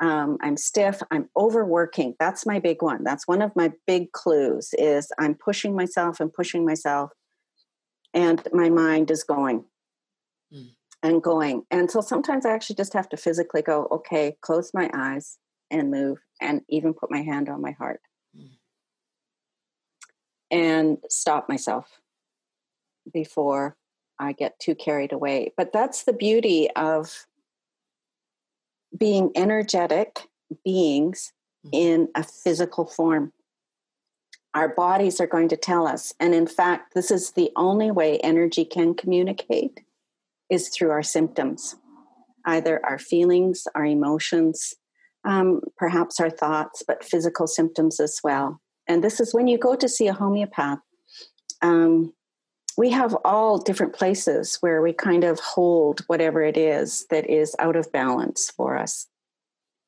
[0.00, 2.14] um, I'm stiff, I'm overworking.
[2.18, 3.04] That's my big one.
[3.04, 7.10] That's one of my big clues is I'm pushing myself and pushing myself,
[8.14, 9.64] and my mind is going
[10.52, 10.70] Mm.
[11.02, 11.64] and going.
[11.70, 15.38] And so sometimes I actually just have to physically go, okay, close my eyes
[15.70, 18.00] and move, and even put my hand on my heart.
[20.50, 22.00] And stop myself
[23.12, 23.76] before
[24.18, 25.52] I get too carried away.
[25.56, 27.26] But that's the beauty of
[28.96, 30.28] being energetic
[30.64, 31.32] beings
[31.64, 31.70] Mhm.
[31.72, 33.32] in a physical form.
[34.52, 36.12] Our bodies are going to tell us.
[36.18, 39.80] And in fact, this is the only way energy can communicate
[40.48, 41.76] is through our symptoms,
[42.44, 44.74] either our feelings, our emotions,
[45.24, 48.60] um, perhaps our thoughts, but physical symptoms as well.
[48.90, 50.80] And this is when you go to see a homeopath.
[51.62, 52.12] Um,
[52.76, 57.54] we have all different places where we kind of hold whatever it is that is
[57.60, 59.06] out of balance for us.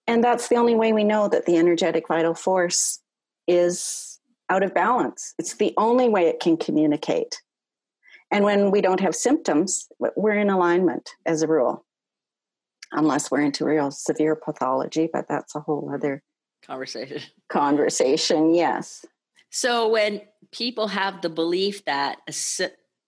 [0.06, 3.00] And that's the only way we know that the energetic vital force
[3.48, 5.34] is out of balance.
[5.36, 7.42] It's the only way it can communicate.
[8.30, 11.84] And when we don't have symptoms, we're in alignment as a rule,
[12.92, 16.22] unless we're into real severe pathology, but that's a whole other
[16.66, 17.20] Conversation.
[17.48, 18.54] conversation.
[18.54, 19.04] Yes.
[19.50, 20.22] So when
[20.52, 22.32] people have the belief that a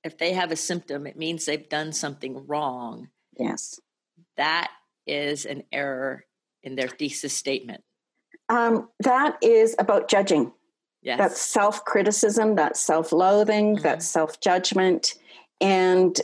[0.04, 3.80] if they have a symptom, it means they've done something wrong, Yes.
[4.36, 4.70] that
[5.06, 6.26] is an error
[6.62, 7.82] in their thesis statement.
[8.50, 10.52] Um, that is about judging.
[11.00, 11.18] Yes.
[11.18, 13.82] That's self criticism, that's self loathing, Mhm.
[13.82, 15.14] that's self judgment.
[15.60, 16.20] And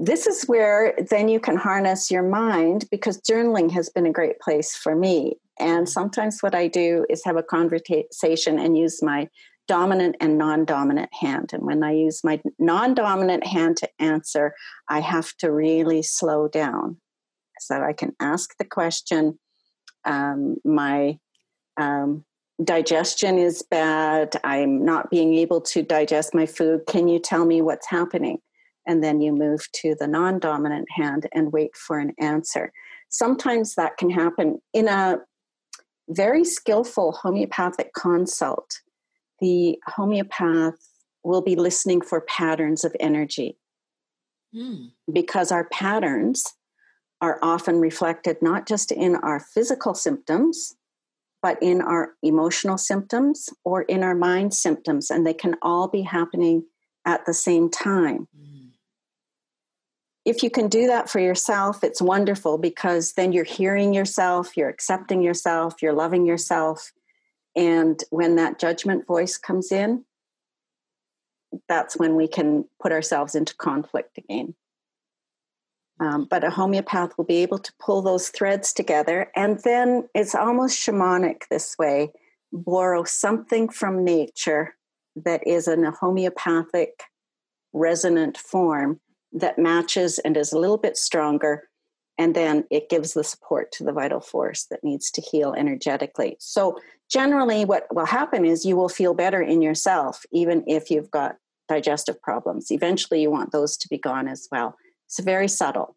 [0.00, 4.40] this is where then you can harness your mind because journaling has been a great
[4.40, 5.38] place for me.
[5.60, 9.28] And sometimes what I do is have a conversation and use my
[9.68, 11.50] dominant and non dominant hand.
[11.52, 14.54] And when I use my non dominant hand to answer,
[14.88, 16.96] I have to really slow down
[17.60, 19.38] so I can ask the question.
[20.04, 21.18] Um, my
[21.76, 22.24] um,
[22.64, 24.34] digestion is bad.
[24.42, 26.82] I'm not being able to digest my food.
[26.86, 28.38] Can you tell me what's happening?
[28.86, 32.72] And then you move to the non dominant hand and wait for an answer.
[33.10, 35.18] Sometimes that can happen in a
[36.08, 38.80] very skillful homeopathic consult.
[39.40, 40.74] The homeopath
[41.22, 43.58] will be listening for patterns of energy
[44.52, 44.86] Hmm.
[45.12, 46.54] because our patterns
[47.20, 50.76] are often reflected not just in our physical symptoms,
[51.42, 56.02] but in our emotional symptoms or in our mind symptoms, and they can all be
[56.02, 56.64] happening
[57.04, 58.28] at the same time.
[58.34, 58.47] Hmm.
[60.24, 64.68] If you can do that for yourself, it's wonderful because then you're hearing yourself, you're
[64.68, 66.92] accepting yourself, you're loving yourself.
[67.56, 70.04] And when that judgment voice comes in,
[71.68, 74.54] that's when we can put ourselves into conflict again.
[76.00, 80.34] Um, but a homeopath will be able to pull those threads together, and then it's
[80.34, 82.12] almost shamanic this way
[82.52, 84.74] borrow something from nature
[85.16, 87.02] that is in a homeopathic
[87.72, 89.00] resonant form
[89.32, 91.68] that matches and is a little bit stronger.
[92.16, 96.36] And then it gives the support to the vital force that needs to heal energetically.
[96.40, 101.10] So, generally, what will happen is you will feel better in yourself, even if you've
[101.12, 101.36] got
[101.68, 102.72] digestive problems.
[102.72, 104.76] Eventually, you want those to be gone as well.
[105.06, 105.96] It's very subtle.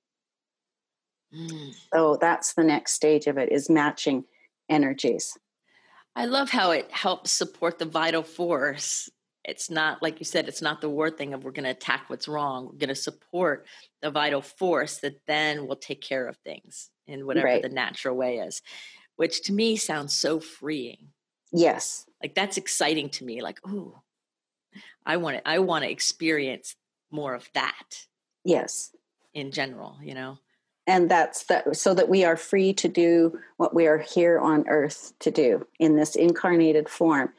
[1.33, 1.69] Hmm.
[1.91, 4.25] So, that's the next stage of it is matching
[4.69, 5.35] energies.
[6.15, 9.09] I love how it helps support the vital force
[9.43, 12.05] it's not like you said it's not the war thing of we're going to attack
[12.07, 13.65] what's wrong we're going to support
[14.01, 17.61] the vital force that then will take care of things in whatever right.
[17.61, 18.61] the natural way is
[19.21, 21.09] which to me sounds so freeing.
[21.51, 22.07] Yes.
[22.23, 24.01] Like that's exciting to me like oh
[25.05, 26.75] i want to i want to experience
[27.11, 28.07] more of that.
[28.43, 28.95] Yes.
[29.33, 30.39] In general you know?
[30.87, 34.67] And that's that so that we are free to do what we are here on
[34.67, 37.31] earth to do in this incarnated form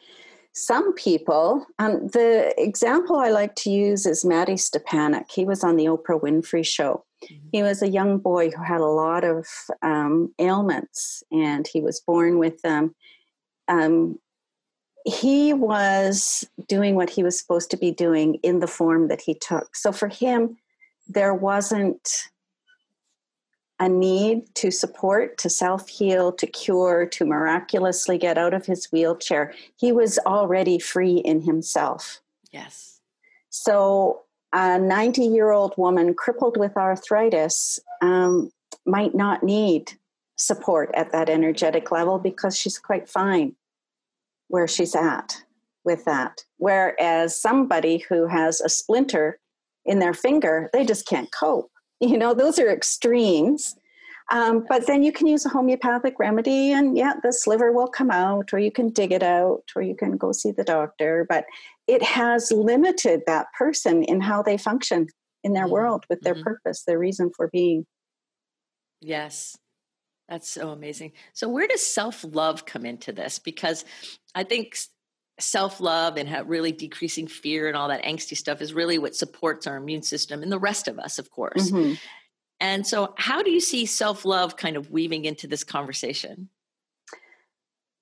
[0.55, 5.31] some people, um, the example I like to use is Mattie Stepanek.
[5.31, 7.05] He was on the Oprah Winfrey Show.
[7.25, 7.49] Mm-hmm.
[7.53, 9.47] He was a young boy who had a lot of
[9.81, 12.95] um, ailments, and he was born with them.
[13.69, 14.19] Um,
[15.05, 19.35] he was doing what he was supposed to be doing in the form that he
[19.35, 19.75] took.
[19.75, 20.59] So for him,
[21.09, 22.09] there wasn't
[23.83, 28.87] a need to support, to self heal, to cure, to miraculously get out of his
[28.93, 29.53] wheelchair.
[29.75, 32.21] He was already free in himself.
[32.53, 33.01] Yes.
[33.51, 38.53] So, a 90 year old woman crippled with arthritis um,
[38.87, 39.95] might not need
[40.37, 43.57] support at that energetic level because she's quite fine
[44.47, 45.43] where she's at
[45.85, 46.45] with that.
[46.59, 49.41] Whereas somebody who has a splinter
[49.85, 51.72] in their finger, they just can't cope.
[52.03, 53.77] You know, those are extremes.
[54.33, 58.11] Um, but then you can use a homeopathic remedy, and yeah, the sliver will come
[58.11, 61.27] out, or you can dig it out, or you can go see the doctor.
[61.29, 61.45] But
[61.87, 65.07] it has limited that person in how they function
[65.45, 65.73] in their mm-hmm.
[65.73, 66.45] world with their mm-hmm.
[66.45, 67.87] purpose, their reason for being.
[69.01, 69.57] Yes,
[70.29, 71.13] that's so amazing.
[71.35, 73.39] So, where does self love come into this?
[73.39, 73.85] Because
[74.35, 74.77] I think
[75.41, 79.67] self love and really decreasing fear and all that angsty stuff is really what supports
[79.67, 81.71] our immune system and the rest of us, of course.
[81.71, 81.95] Mm-hmm.
[82.61, 86.49] And so, how do you see self love kind of weaving into this conversation?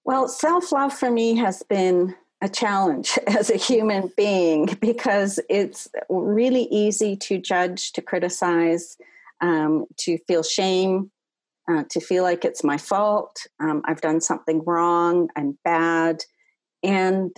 [0.05, 5.89] Well, self love for me has been a challenge as a human being because it's
[6.09, 8.97] really easy to judge, to criticize,
[9.41, 11.11] um, to feel shame,
[11.71, 13.47] uh, to feel like it's my fault.
[13.61, 15.29] Um, I've done something wrong.
[15.37, 16.25] I'm bad
[16.83, 17.37] and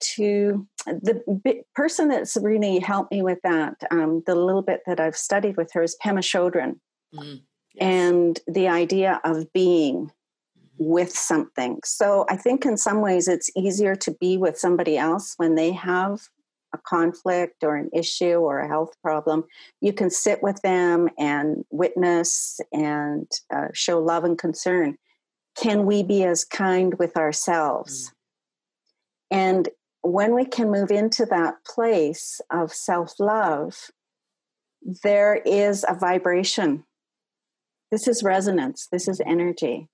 [0.00, 5.16] to the person that's really helped me with that, um, the little bit that I've
[5.16, 6.78] studied with her is Pema Chodron.
[7.14, 7.36] Mm-hmm.
[7.74, 7.80] Yes.
[7.80, 10.84] And the idea of being mm-hmm.
[10.84, 11.80] with something.
[11.84, 15.72] So I think in some ways it's easier to be with somebody else when they
[15.72, 16.20] have
[16.74, 19.44] a conflict or an issue or a health problem.
[19.80, 24.98] You can sit with them and witness and uh, show love and concern.
[25.56, 28.10] Can we be as kind with ourselves?
[28.10, 28.14] Mm
[29.30, 29.68] and
[30.02, 33.90] when we can move into that place of self love,
[35.02, 36.84] there is a vibration.
[37.90, 39.88] This is resonance, this is energy.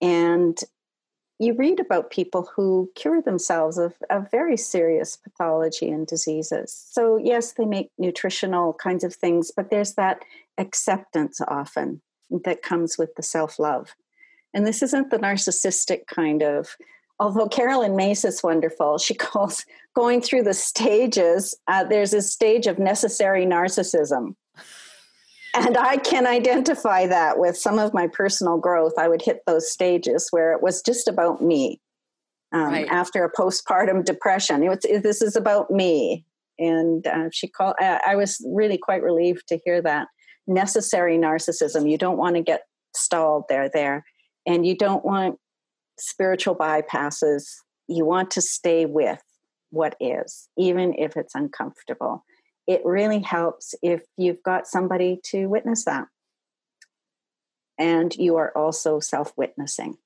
[0.00, 0.58] And
[1.38, 6.86] you read about people who cure themselves of, of very serious pathology and diseases.
[6.90, 10.22] So, yes, they make nutritional kinds of things, but there's that
[10.56, 12.00] acceptance often
[12.44, 13.94] that comes with the self love.
[14.54, 16.76] And this isn't the narcissistic kind of
[17.18, 21.54] although Carolyn Myss is wonderful, she calls going through the stages.
[21.68, 24.34] Uh, there's a stage of necessary narcissism.
[25.54, 28.92] And I can identify that with some of my personal growth.
[28.98, 31.80] I would hit those stages where it was just about me.
[32.52, 32.88] Um, right.
[32.88, 36.24] After a postpartum depression, it was, this is about me.
[36.58, 37.74] And uh, she called.
[37.80, 40.08] I, I was really quite relieved to hear that
[40.46, 41.90] necessary narcissism.
[41.90, 42.62] You don't want to get
[42.94, 44.04] stalled there, there,
[44.46, 45.38] and you don't want
[45.98, 47.56] spiritual bypasses,
[47.88, 49.22] you want to stay with
[49.70, 52.24] what is, even if it's uncomfortable.
[52.66, 56.06] It really helps if you've got somebody to witness that.
[57.78, 59.98] And you are also self witnessing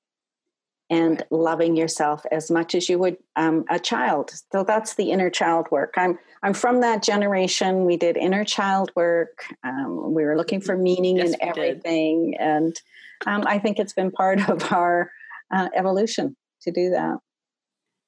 [0.91, 4.31] and loving yourself as much as you would um, a child.
[4.51, 5.93] So that's the inner child work.
[5.97, 7.85] I'm I'm from that generation.
[7.85, 9.45] We did inner child work.
[9.63, 12.41] Um, we were looking for meaning yes, in everything, did.
[12.41, 12.81] and
[13.25, 15.11] um, I think it's been part of our
[15.51, 17.17] uh, evolution to do that.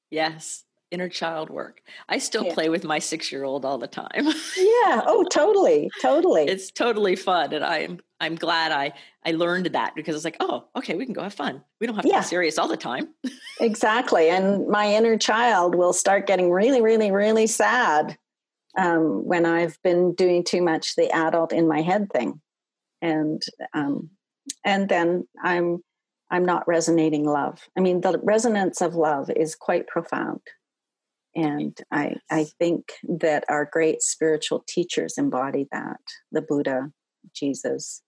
[0.10, 1.82] Yes, inner child work.
[2.08, 2.54] I still yeah.
[2.54, 4.12] play with my six year old all the time.
[4.16, 5.02] yeah.
[5.06, 6.44] Oh, totally, totally.
[6.46, 8.94] It's totally fun, and I'm I'm glad I
[9.26, 11.64] I learned that because it's like, oh, okay, we can go have fun.
[11.82, 12.22] We don't have to yeah.
[12.22, 13.10] be serious all the time.
[13.60, 18.18] exactly, and my inner child will start getting really, really, really sad
[18.78, 22.40] um, when I've been doing too much the adult in my head thing,
[23.02, 23.42] and
[23.74, 24.12] um,
[24.64, 25.82] and then I'm
[26.32, 27.60] I'm not resonating love.
[27.78, 30.42] I mean, the resonance of love is quite profound.
[31.36, 36.00] And I, I think that our great spiritual teachers embody that
[36.32, 36.92] the Buddha,
[37.34, 38.02] Jesus.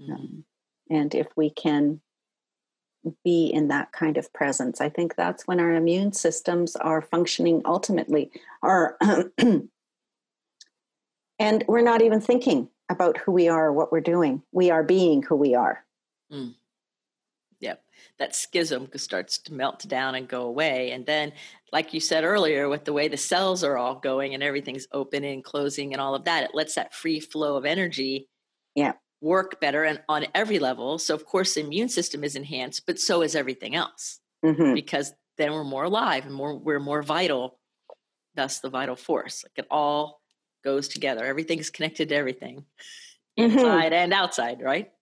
[0.00, 0.12] Mm.
[0.12, 0.44] Um,
[0.90, 2.00] and if we can
[3.24, 4.80] be in that kind of presence.
[4.80, 8.30] I think that's when our immune systems are functioning ultimately,
[8.62, 8.96] are,
[11.38, 14.42] and we're not even thinking about who we are or what we're doing.
[14.52, 15.84] We are being who we are.
[16.32, 16.54] Mm.
[17.60, 17.82] Yep.
[18.18, 20.92] That schism starts to melt down and go away.
[20.92, 21.32] And then,
[21.72, 25.42] like you said earlier, with the way the cells are all going and everything's opening,
[25.42, 28.28] closing, and all of that, it lets that free flow of energy
[28.74, 28.92] yeah.
[29.20, 30.98] work better and on every level.
[30.98, 34.74] So, of course, the immune system is enhanced, but so is everything else mm-hmm.
[34.74, 37.58] because then we're more alive and more we're more vital.
[38.34, 39.44] Thus, the vital force.
[39.44, 40.20] Like it all
[40.62, 41.24] goes together.
[41.24, 42.64] Everything's connected to everything,
[43.38, 43.58] mm-hmm.
[43.58, 44.92] inside and outside, right?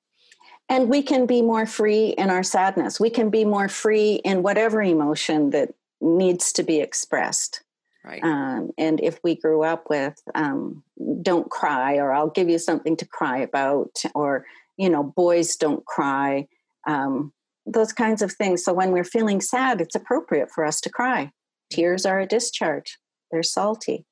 [0.68, 2.98] And we can be more free in our sadness.
[2.98, 7.62] We can be more free in whatever emotion that needs to be expressed.
[8.04, 8.22] Right.
[8.22, 10.84] Um, and if we grew up with um,
[11.22, 14.44] don't cry or i'll give you something to cry about or
[14.76, 16.46] you know boys don't cry
[16.86, 17.32] um,
[17.66, 18.64] those kinds of things.
[18.64, 21.32] So when we're feeling sad it's appropriate for us to cry.
[21.68, 22.96] Tears are a discharge.
[23.32, 24.06] They're salty.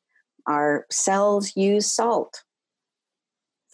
[0.49, 2.43] Our cells use salt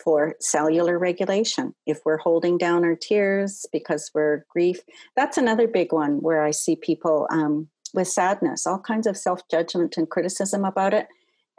[0.03, 1.75] for cellular regulation.
[1.87, 4.81] If we're holding down our tears because we're grief,
[5.17, 9.47] that's another big one where I see people um, with sadness, all kinds of self
[9.51, 11.09] judgment and criticism about it.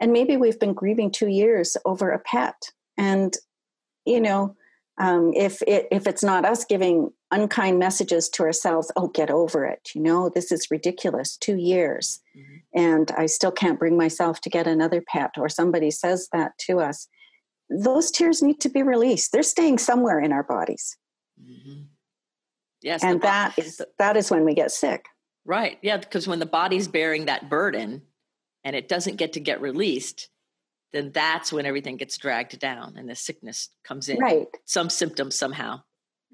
[0.00, 2.72] And maybe we've been grieving two years over a pet.
[2.96, 3.34] And,
[4.04, 4.56] you know,
[4.98, 9.64] um, if it, if it's not us giving unkind messages to ourselves, oh, get over
[9.64, 9.90] it.
[9.94, 11.36] You know, this is ridiculous.
[11.36, 12.56] Two years, mm-hmm.
[12.78, 15.32] and I still can't bring myself to get another pet.
[15.38, 17.08] Or somebody says that to us,
[17.72, 19.32] those tears need to be released.
[19.32, 20.96] They're staying somewhere in our bodies.
[21.40, 21.82] Mm-hmm.
[22.82, 25.06] Yes, and that is that is when we get sick.
[25.44, 25.78] Right.
[25.82, 28.02] Yeah, because when the body's bearing that burden
[28.64, 30.28] and it doesn't get to get released,
[30.92, 34.18] then that's when everything gets dragged down and the sickness comes in.
[34.18, 34.46] Right.
[34.66, 35.82] Some symptoms somehow.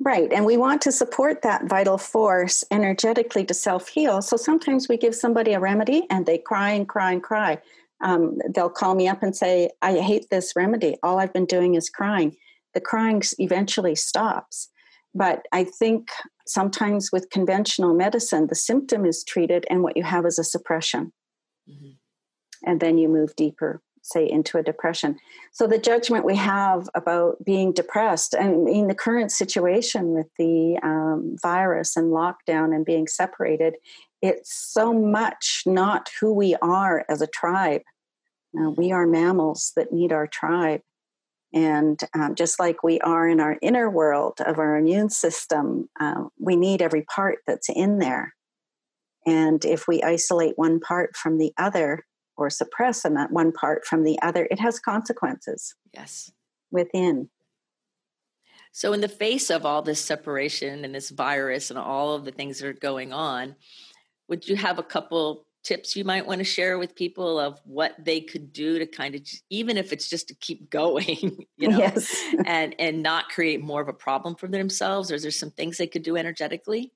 [0.01, 0.33] Right.
[0.33, 4.23] And we want to support that vital force energetically to self heal.
[4.23, 7.59] So sometimes we give somebody a remedy and they cry and cry and cry
[8.01, 10.97] um, they'll call me up and say, I hate this remedy.
[11.03, 12.37] All I've been doing is crying.
[12.75, 14.69] The crying eventually stops.
[15.15, 16.09] But I think
[16.47, 21.13] sometimes with conventional medicine, the symptom is treated and what you have is a suppression.
[21.69, 21.93] Mm-hmm.
[22.65, 25.17] And then you move deeper, say, into a depression.
[25.53, 30.79] So the judgment we have about being depressed, and in the current situation with the
[30.83, 33.77] um, virus and lockdown and being separated,
[34.23, 37.83] it's so much not who we are as a tribe.
[38.59, 40.81] Uh, we are mammals that need our tribe.
[41.55, 46.25] And um, just like we are in our inner world of our immune system, uh,
[46.39, 48.35] we need every part that's in there.
[49.27, 52.05] And if we isolate one part from the other
[52.37, 55.75] or suppress one part from the other, it has consequences.
[55.93, 56.31] Yes.
[56.71, 57.31] Within.
[58.73, 62.31] So, in the face of all this separation and this virus and all of the
[62.31, 63.57] things that are going on,
[64.29, 67.93] would you have a couple tips you might want to share with people of what
[68.03, 69.21] they could do to kind of
[69.51, 72.15] even if it's just to keep going you know yes.
[72.47, 75.11] and and not create more of a problem for themselves?
[75.11, 76.93] Or is there some things they could do energetically?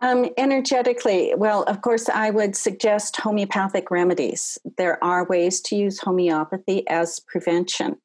[0.00, 4.58] Um, energetically well of course i would suggest homeopathic remedies.
[4.76, 7.98] There are ways to use homeopathy as prevention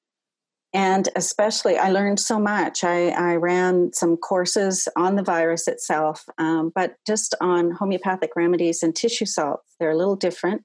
[0.73, 2.83] and especially i learned so much.
[2.83, 8.83] I, I ran some courses on the virus itself um, but just on homeopathic remedies
[8.83, 10.63] and tissue salts they're a little different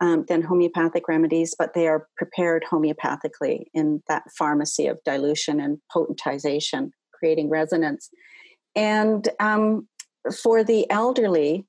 [0.00, 5.78] um, than homeopathic remedies but they are prepared homeopathically in that pharmacy of dilution and
[5.94, 8.10] potentization creating resonance.
[8.74, 9.88] And um,
[10.42, 11.66] for the elderly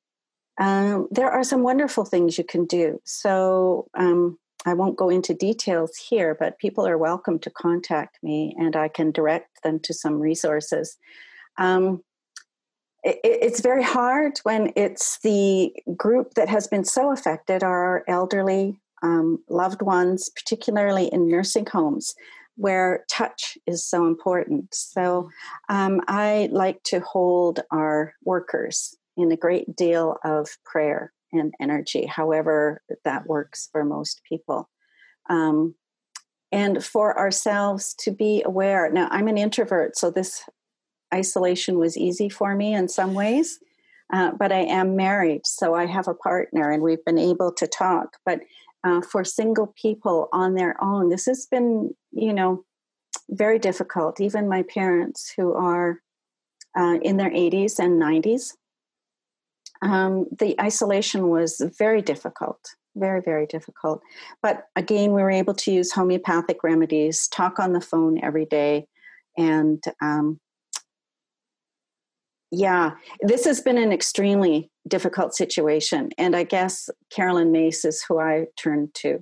[0.59, 2.99] um, there are some wonderful things you can do.
[3.05, 8.53] So um, I won't go into details here, but people are welcome to contact me
[8.59, 10.97] and I can direct them to some resources.
[11.57, 12.03] Um,
[13.01, 18.03] it, it's very hard when it's the group that has been so affected are our
[18.09, 22.13] elderly um, loved ones, particularly in nursing homes
[22.57, 24.73] where touch is so important.
[24.73, 25.29] So
[25.69, 32.05] um, I like to hold our workers in a great deal of prayer and energy,
[32.05, 34.69] however that works for most people.
[35.29, 35.75] Um,
[36.51, 38.89] and for ourselves to be aware.
[38.91, 40.43] Now, I'm an introvert, so this
[41.13, 43.59] isolation was easy for me in some ways,
[44.13, 47.67] uh, but I am married, so I have a partner and we've been able to
[47.67, 48.17] talk.
[48.25, 48.39] But
[48.83, 52.63] uh, for single people on their own, this has been, you know,
[53.29, 54.21] very difficult.
[54.21, 55.99] Even my parents, who are
[56.77, 58.53] uh, in their 80s and 90s,
[59.81, 62.59] um, the isolation was very difficult,
[62.95, 64.01] very, very difficult.
[64.41, 68.87] But again, we were able to use homeopathic remedies, talk on the phone every day,
[69.37, 70.39] and um,
[72.51, 76.11] Yeah, this has been an extremely difficult situation.
[76.17, 79.19] And I guess Carolyn Myss is who I turn to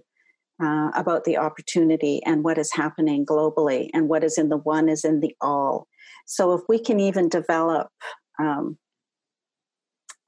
[0.62, 4.90] uh, about the opportunity and what is happening globally, and what is in the one
[4.90, 5.88] is in the all.
[6.28, 7.90] So if we can even develop
[8.40, 8.78] um,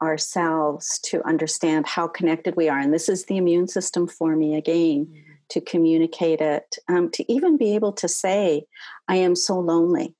[0.02, 4.56] ourselves to understand how connected we are, and this is the immune system for me
[4.56, 5.06] again.
[5.06, 5.22] Mm-hmm.
[5.52, 8.66] To communicate it, um, to even be able to say,
[9.08, 10.14] I am so lonely,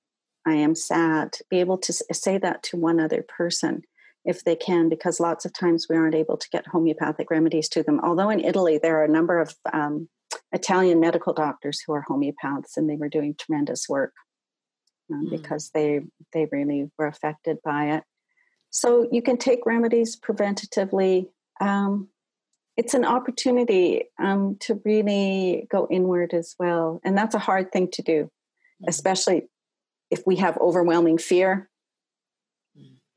[0.46, 3.82] I am sad, be able to say that to one other person
[4.24, 7.84] if they can, because lots of times we aren't able to get homeopathic remedies to
[7.84, 8.00] them.
[8.02, 10.08] Although in Italy, there are a number of um,
[10.54, 14.14] Italian medical doctors who are homeopaths, and they were doing tremendous work
[15.12, 15.30] um, mm.
[15.30, 16.02] because they
[16.32, 18.04] they really were affected by it.
[18.70, 21.30] So you can take remedies preventatively.
[21.60, 22.10] Um,
[22.76, 27.90] it's an opportunity um, to really go inward as well, and that's a hard thing
[27.92, 28.30] to do,
[28.84, 28.88] mm.
[28.88, 29.50] especially
[30.12, 31.70] if we have overwhelming fear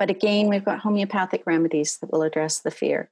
[0.00, 3.10] but again, we've got homeopathic remedies that will address the fear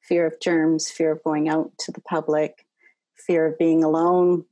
[0.00, 2.66] fear of germs, fear of going out to the public,
[3.16, 4.44] fear of being alone,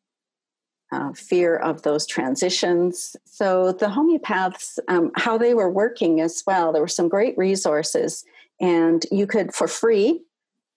[0.92, 3.16] uh, fear of those transitions.
[3.24, 8.24] So the homeopaths, um, how they were working as well, there were some great resources,
[8.60, 10.22] and you could, for free,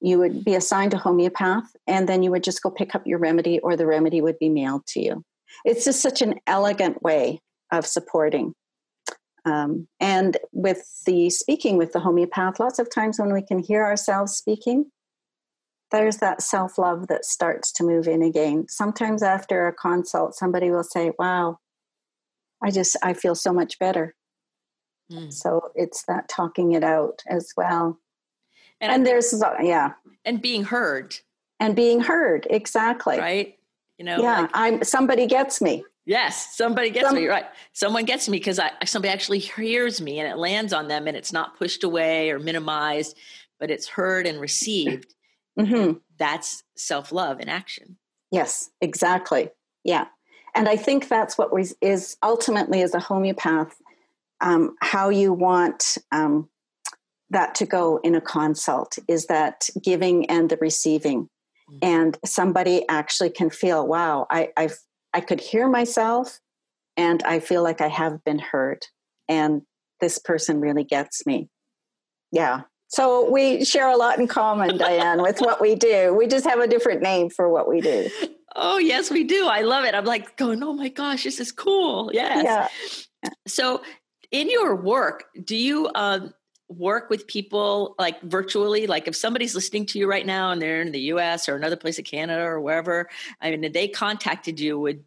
[0.02, 3.20] you would be assigned a homeopath, and then you would just go pick up your
[3.20, 5.24] remedy, or the remedy would be mailed to you.
[5.66, 7.42] It's just such an elegant way
[7.72, 8.54] of supporting
[9.46, 13.84] um, and with the speaking with the homeopath, lots of times when we can hear
[13.84, 14.92] ourselves speaking,
[15.96, 18.68] there's that self love that starts to move in again.
[18.68, 21.60] Sometimes after a consult, somebody will say, Wow,
[22.64, 24.16] I just, I feel so much better.
[25.12, 25.32] Mm.
[25.32, 28.00] So it's that talking it out as well.
[28.82, 29.94] And, and there's, yeah.
[30.26, 31.16] And being heard.
[31.60, 33.18] And being heard, exactly.
[33.18, 33.58] Right?
[33.98, 35.86] You know, yeah, like, I'm somebody gets me.
[36.06, 37.46] Yes, somebody gets Some, me right.
[37.74, 41.16] Someone gets me because I somebody actually hears me and it lands on them and
[41.16, 43.18] it's not pushed away or minimized,
[43.60, 45.15] but it's heard and received.
[45.60, 46.00] Mm-hmm.
[46.18, 47.98] That's self love in action.
[48.32, 49.50] Yes, exactly.
[49.84, 50.08] Yeah,
[50.56, 53.76] and I think that's what was, is ultimately as a homeopath
[54.42, 56.50] um, how you want um,
[57.30, 61.30] that to go in a consult is that giving and the receiving.
[61.70, 61.78] Mm-hmm.
[61.82, 64.78] And somebody actually can feel, wow, I, I've
[65.14, 66.42] I could hear myself
[66.98, 68.86] and I feel like I have been heard.
[69.30, 69.62] And
[70.02, 71.48] this person really gets me.
[72.34, 72.64] Yeah.
[72.88, 76.14] So we share a lot in common, Diane, with what we do.
[76.14, 78.10] We just have a different name for what we do.
[78.56, 79.48] Oh, yes, we do.
[79.48, 79.94] I love it.
[79.94, 82.10] I'm like going, oh my gosh, this is cool.
[82.14, 83.10] Yes.
[83.24, 83.30] Yeah.
[83.48, 83.82] So
[84.32, 86.34] in your work, do you um,
[86.68, 90.82] work with people like virtually like if somebody's listening to you right now and they're
[90.82, 93.08] in the us or another place in canada or wherever
[93.40, 95.04] i mean they contacted you would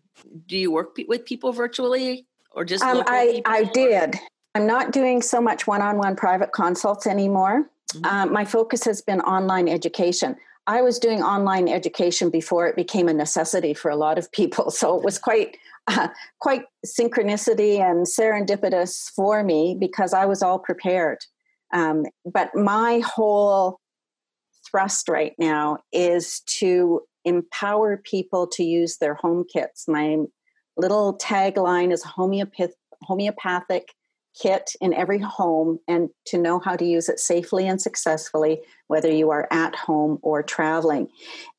[0.47, 4.17] do you work with people virtually or just um, i i did
[4.55, 8.05] i'm not doing so much one-on-one private consults anymore mm-hmm.
[8.05, 10.37] um, my focus has been online education
[10.67, 14.71] i was doing online education before it became a necessity for a lot of people
[14.81, 16.09] so it was quite uh,
[16.41, 21.19] quite synchronicity and serendipitous for me because i was all prepared
[21.75, 23.79] um, but my whole
[24.71, 29.87] thrust right now is to empower people to use their home kits.
[29.89, 30.19] My
[30.77, 32.73] little tagline is homeopath-
[33.03, 33.93] homeopathic
[34.41, 39.11] kit in every home and to know how to use it safely and successfully, whether
[39.11, 41.09] you are at home or traveling.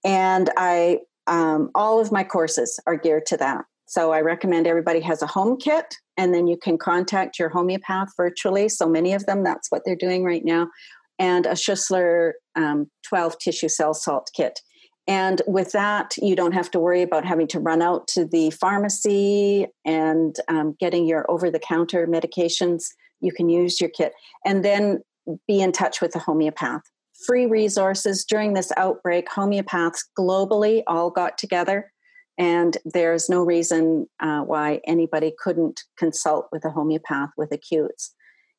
[0.04, 3.66] And I, um, all of my courses are geared to that.
[3.88, 8.10] So I recommend everybody has a home kit and then you can contact your homeopath
[8.16, 8.70] virtually.
[8.70, 10.68] So many of them, that's what they're doing right now.
[11.18, 14.60] And a Schussler um, 12 tissue cell salt kit.
[15.10, 18.52] And with that, you don't have to worry about having to run out to the
[18.52, 22.86] pharmacy and um, getting your over the counter medications.
[23.20, 24.14] You can use your kit
[24.46, 25.02] and then
[25.48, 26.84] be in touch with the homeopath.
[27.26, 31.92] Free resources during this outbreak, homeopaths globally all got together
[32.40, 38.16] and there's no reason uh, why anybody couldn't consult with a homeopath with acutes.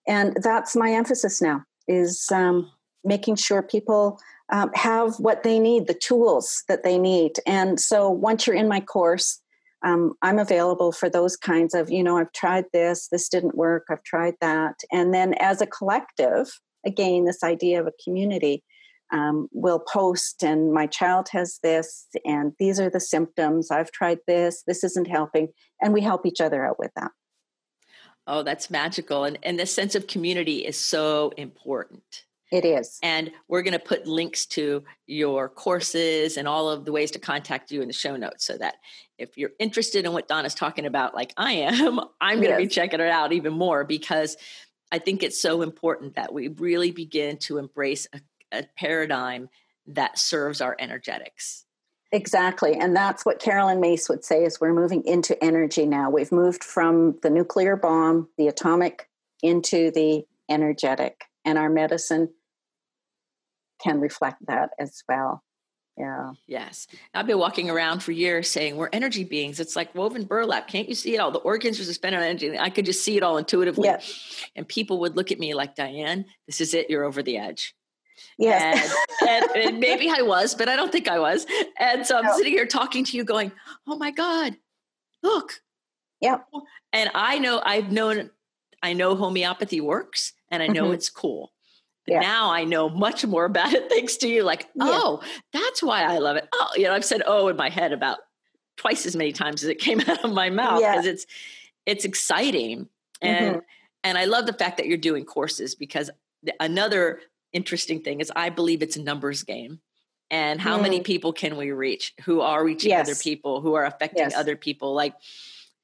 [0.06, 2.70] And that's my emphasis now is um,
[3.04, 4.18] making sure people
[4.50, 7.32] um, have what they need, the tools that they need.
[7.46, 9.40] And so once you're in my course,
[9.82, 13.86] um, I'm available for those kinds of, you know, I've tried this, this didn't work,
[13.90, 14.80] I've tried that.
[14.92, 16.50] And then as a collective,
[16.84, 18.62] again, this idea of a community,
[19.12, 24.18] um, will post and my child has this and these are the symptoms i've tried
[24.28, 25.48] this this isn't helping
[25.80, 27.10] and we help each other out with that
[28.28, 33.30] oh that's magical and, and this sense of community is so important it is and
[33.48, 37.70] we're going to put links to your courses and all of the ways to contact
[37.70, 38.76] you in the show notes so that
[39.18, 42.68] if you're interested in what donna's talking about like i am i'm going to yes.
[42.68, 44.36] be checking it out even more because
[44.92, 48.20] I think it's so important that we really begin to embrace a,
[48.52, 49.48] a paradigm
[49.86, 51.64] that serves our energetics.
[52.12, 52.74] Exactly.
[52.74, 56.10] And that's what Carolyn Myss would say is we're moving into energy now.
[56.10, 59.08] We've moved from the nuclear bomb, the atomic,
[59.42, 61.24] into the energetic.
[61.44, 62.30] And our medicine
[63.82, 65.42] can reflect that as well.
[65.96, 66.32] Yeah.
[66.46, 66.86] Yes.
[67.12, 69.60] I've been walking around for years saying we're energy beings.
[69.60, 70.66] It's like woven burlap.
[70.66, 71.30] Can't you see it all?
[71.30, 72.58] The organs are suspended on energy.
[72.58, 73.88] I could just see it all intuitively.
[73.88, 74.44] Yes.
[74.56, 76.88] And people would look at me like, Diane, this is it.
[76.88, 77.74] You're over the edge.
[78.38, 78.94] Yes.
[79.20, 81.46] And, and, and, maybe I was, but I don't think I was.
[81.78, 82.36] And so I'm no.
[82.36, 83.52] sitting here talking to you going,
[83.86, 84.56] oh my God,
[85.22, 85.60] look.
[86.20, 86.38] Yeah.
[86.92, 88.30] And I know I've known,
[88.82, 90.94] I know homeopathy works and I know mm-hmm.
[90.94, 91.52] it's cool.
[92.06, 92.20] Yeah.
[92.20, 94.42] Now I know much more about it thanks to you.
[94.42, 94.84] Like, yeah.
[94.86, 95.22] oh,
[95.52, 96.48] that's why I love it.
[96.52, 98.18] Oh, you know, I've said oh in my head about
[98.76, 101.12] twice as many times as it came out of my mouth because yeah.
[101.12, 101.26] it's
[101.86, 102.88] it's exciting.
[103.22, 103.64] And mm-hmm.
[104.04, 106.10] and I love the fact that you're doing courses because
[106.58, 107.20] another
[107.52, 109.80] interesting thing is I believe it's a numbers game.
[110.32, 110.82] And how mm.
[110.82, 113.08] many people can we reach who are reaching yes.
[113.08, 114.34] other people, who are affecting yes.
[114.36, 114.94] other people?
[114.94, 115.14] Like,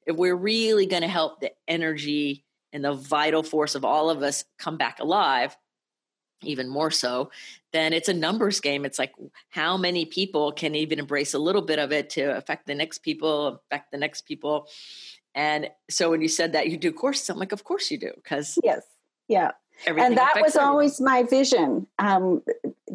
[0.05, 4.23] if we're really going to help the energy and the vital force of all of
[4.23, 5.57] us come back alive,
[6.43, 7.31] even more so,
[7.73, 8.85] then it's a numbers game.
[8.85, 9.13] It's like
[9.49, 12.99] how many people can even embrace a little bit of it to affect the next
[12.99, 14.67] people, affect the next people.
[15.35, 18.11] And so when you said that you do courses, I'm like, of course you do,
[18.15, 18.83] because yes,
[19.27, 19.51] yeah,
[19.85, 20.69] and that was everyone.
[20.69, 22.41] always my vision um,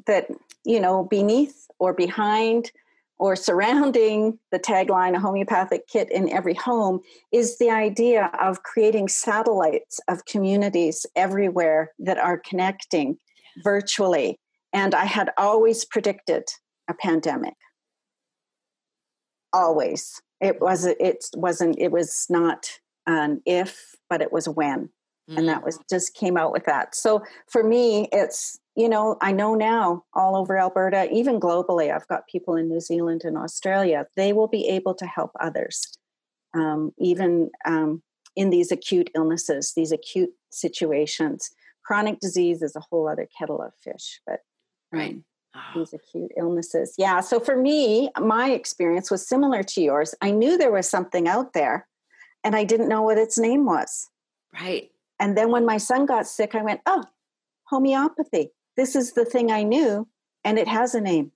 [0.07, 0.29] that
[0.65, 2.73] you know beneath or behind
[3.19, 9.07] or surrounding the tagline a homeopathic kit in every home is the idea of creating
[9.07, 13.17] satellites of communities everywhere that are connecting
[13.63, 14.39] virtually.
[14.73, 16.45] And I had always predicted
[16.89, 17.55] a pandemic.
[19.53, 20.21] Always.
[20.41, 22.71] It was it wasn't it was not
[23.07, 23.79] an if,
[24.09, 24.89] but it was when.
[25.31, 25.39] Mm-hmm.
[25.39, 25.67] And that mm.
[25.67, 26.95] was just came out with that.
[26.95, 32.09] So for me, it's you know, I know now all over Alberta, even globally, I've
[32.09, 35.99] got people in New Zealand and Australia, they will be able to help others,
[36.55, 38.03] um, even um,
[38.35, 41.51] in these acute illnesses, these acute situations
[41.85, 44.41] chronic disease is a whole other kettle of fish but
[44.93, 45.17] um, right.
[45.55, 45.81] Oh.
[45.81, 46.95] these acute illnesses.
[46.99, 50.15] Yeah so for me my experience was similar to yours.
[50.21, 51.87] I knew there was something out there
[52.45, 54.09] and i didn't know what its name was.
[54.55, 54.91] Right.
[55.19, 57.05] And then when my son got sick i went oh
[57.65, 58.51] homeopathy.
[58.77, 60.09] This is the thing i knew
[60.45, 61.33] and it has a name.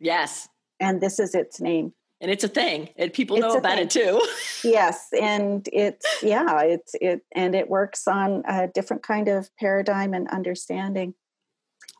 [0.00, 0.48] Yes.
[0.80, 3.86] And this is its name and it's a thing and people it's know about thing.
[3.86, 4.22] it too.
[4.64, 10.14] Yes and it's yeah it's it and it works on a different kind of paradigm
[10.14, 11.14] and understanding.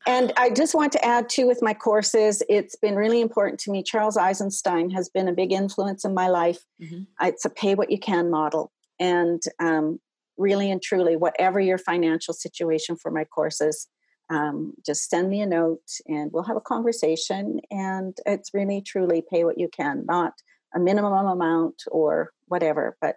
[0.06, 3.72] And i just want to add too with my courses it's been really important to
[3.72, 3.82] me.
[3.82, 6.60] Charles eisenstein has been a big influence in my life.
[6.80, 7.02] Mm-hmm.
[7.26, 8.70] it's a pay what you can model.
[9.00, 9.98] And um,
[10.38, 13.88] really and truly whatever your financial situation for my courses
[14.32, 17.60] um, just send me a note and we'll have a conversation.
[17.70, 20.32] And it's really truly pay what you can, not
[20.74, 23.16] a minimum amount or whatever, but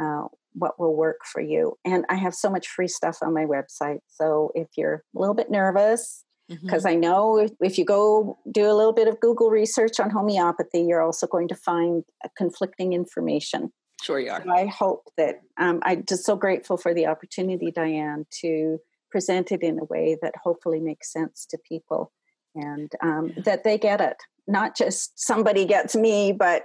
[0.00, 1.76] uh, what will work for you.
[1.84, 4.00] And I have so much free stuff on my website.
[4.06, 6.92] So if you're a little bit nervous, because mm-hmm.
[6.92, 10.82] I know if, if, you go do a little bit of Google research on homeopathy,
[10.82, 12.04] you're also going to find
[12.36, 13.72] conflicting information.
[14.02, 14.42] Sure, you are.
[14.44, 18.78] So I hope that um, I'm just so grateful for the opportunity, Diane, to
[19.12, 22.10] presented in a way that hopefully makes sense to people
[22.56, 24.16] and um, that they get it.
[24.48, 26.64] Not just somebody gets me, but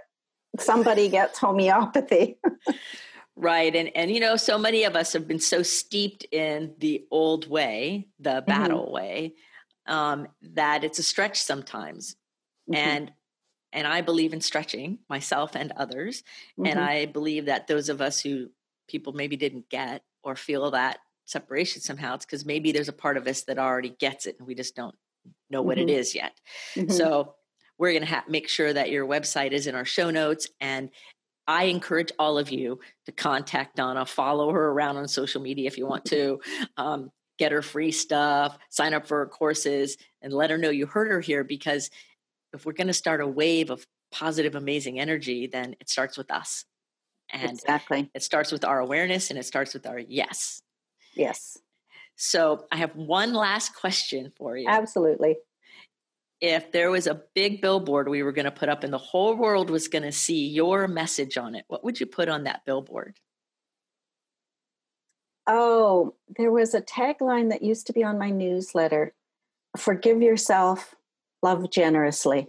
[0.58, 2.40] somebody gets homeopathy.
[3.36, 3.76] right.
[3.76, 7.48] And, and, you know, so many of us have been so steeped in the old
[7.48, 8.46] way, the mm-hmm.
[8.50, 8.94] battle mm-hmm.
[8.94, 9.34] way,
[9.86, 12.16] um, that it's a stretch sometimes.
[12.72, 12.76] Mm-hmm.
[12.76, 13.12] And
[13.74, 16.24] and I believe in stretching myself and others.
[16.58, 16.68] Mm-hmm.
[16.68, 18.50] And I believe that those of us who
[18.88, 23.18] people maybe didn't get or feel that separation somehow it's because maybe there's a part
[23.18, 24.96] of us that already gets it and we just don't
[25.50, 25.90] know what mm-hmm.
[25.90, 26.34] it is yet
[26.76, 26.90] mm-hmm.
[26.90, 27.36] so
[27.78, 30.90] we're going to ha- make sure that your website is in our show notes and
[31.46, 35.78] i encourage all of you to contact donna follow her around on social media if
[35.78, 36.40] you want to
[36.78, 40.86] um, get her free stuff sign up for her courses and let her know you
[40.86, 41.90] heard her here because
[42.54, 46.32] if we're going to start a wave of positive amazing energy then it starts with
[46.32, 46.64] us
[47.30, 50.62] and exactly it starts with our awareness and it starts with our yes
[51.18, 51.58] Yes.
[52.16, 54.68] So I have one last question for you.
[54.68, 55.38] Absolutely.
[56.40, 59.36] If there was a big billboard we were going to put up and the whole
[59.36, 62.64] world was going to see your message on it, what would you put on that
[62.66, 63.18] billboard?
[65.48, 69.14] Oh, there was a tagline that used to be on my newsletter
[69.78, 70.96] Forgive yourself,
[71.44, 72.48] love generously.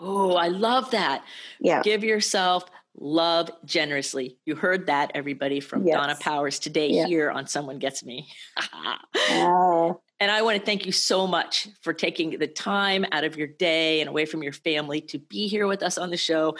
[0.00, 1.24] Oh, I love that.
[1.60, 1.82] Yeah.
[1.82, 2.64] Give yourself,
[3.00, 4.38] love generously.
[4.44, 5.96] You heard that, everybody, from yes.
[5.96, 7.06] Donna Powers today yeah.
[7.06, 8.28] here on Someone Gets Me.
[9.14, 10.00] oh.
[10.20, 13.46] And I want to thank you so much for taking the time out of your
[13.46, 16.56] day and away from your family to be here with us on the show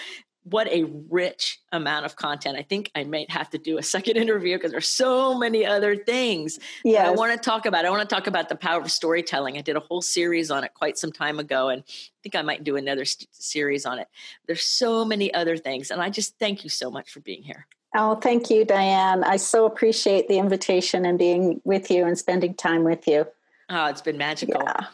[0.51, 2.57] what a rich amount of content.
[2.59, 5.97] I think I might have to do a second interview because there's so many other
[5.97, 7.07] things yes.
[7.07, 7.85] I want to talk about.
[7.85, 9.59] I want to talk about the power of storytelling.
[9.59, 12.43] I did a whole series on it quite some time ago, and I think I
[12.43, 14.09] might do another st- series on it.
[14.47, 17.67] There's so many other things, and I just thank you so much for being here.
[17.95, 19.25] Oh, thank you, Diane.
[19.25, 23.27] I so appreciate the invitation and being with you and spending time with you.
[23.71, 24.63] Oh, it's been magical.
[24.65, 24.87] Yeah.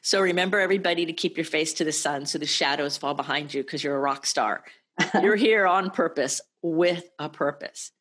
[0.00, 3.52] So remember, everybody, to keep your face to the sun so the shadows fall behind
[3.52, 4.64] you because you're a rock star.
[5.20, 7.92] You're here on purpose with a purpose.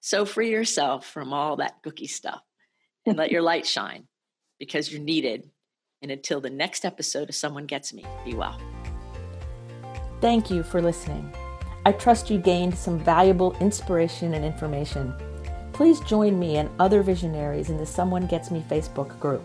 [0.00, 2.42] So free yourself from all that cookie stuff
[3.06, 4.08] and let your light shine
[4.58, 5.48] because you're needed.
[6.02, 8.60] And until the next episode of Someone Gets Me, be well.
[10.20, 11.32] Thank you for listening.
[11.84, 15.14] I trust you gained some valuable inspiration and information.
[15.72, 19.42] Please join me and other visionaries in the Someone Gets Me Facebook group.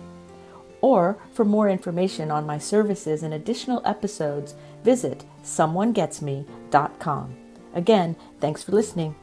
[0.82, 7.36] Or for more information on my services and additional episodes, visit someonegetsme.com.
[7.74, 9.16] Again, thanks for listening.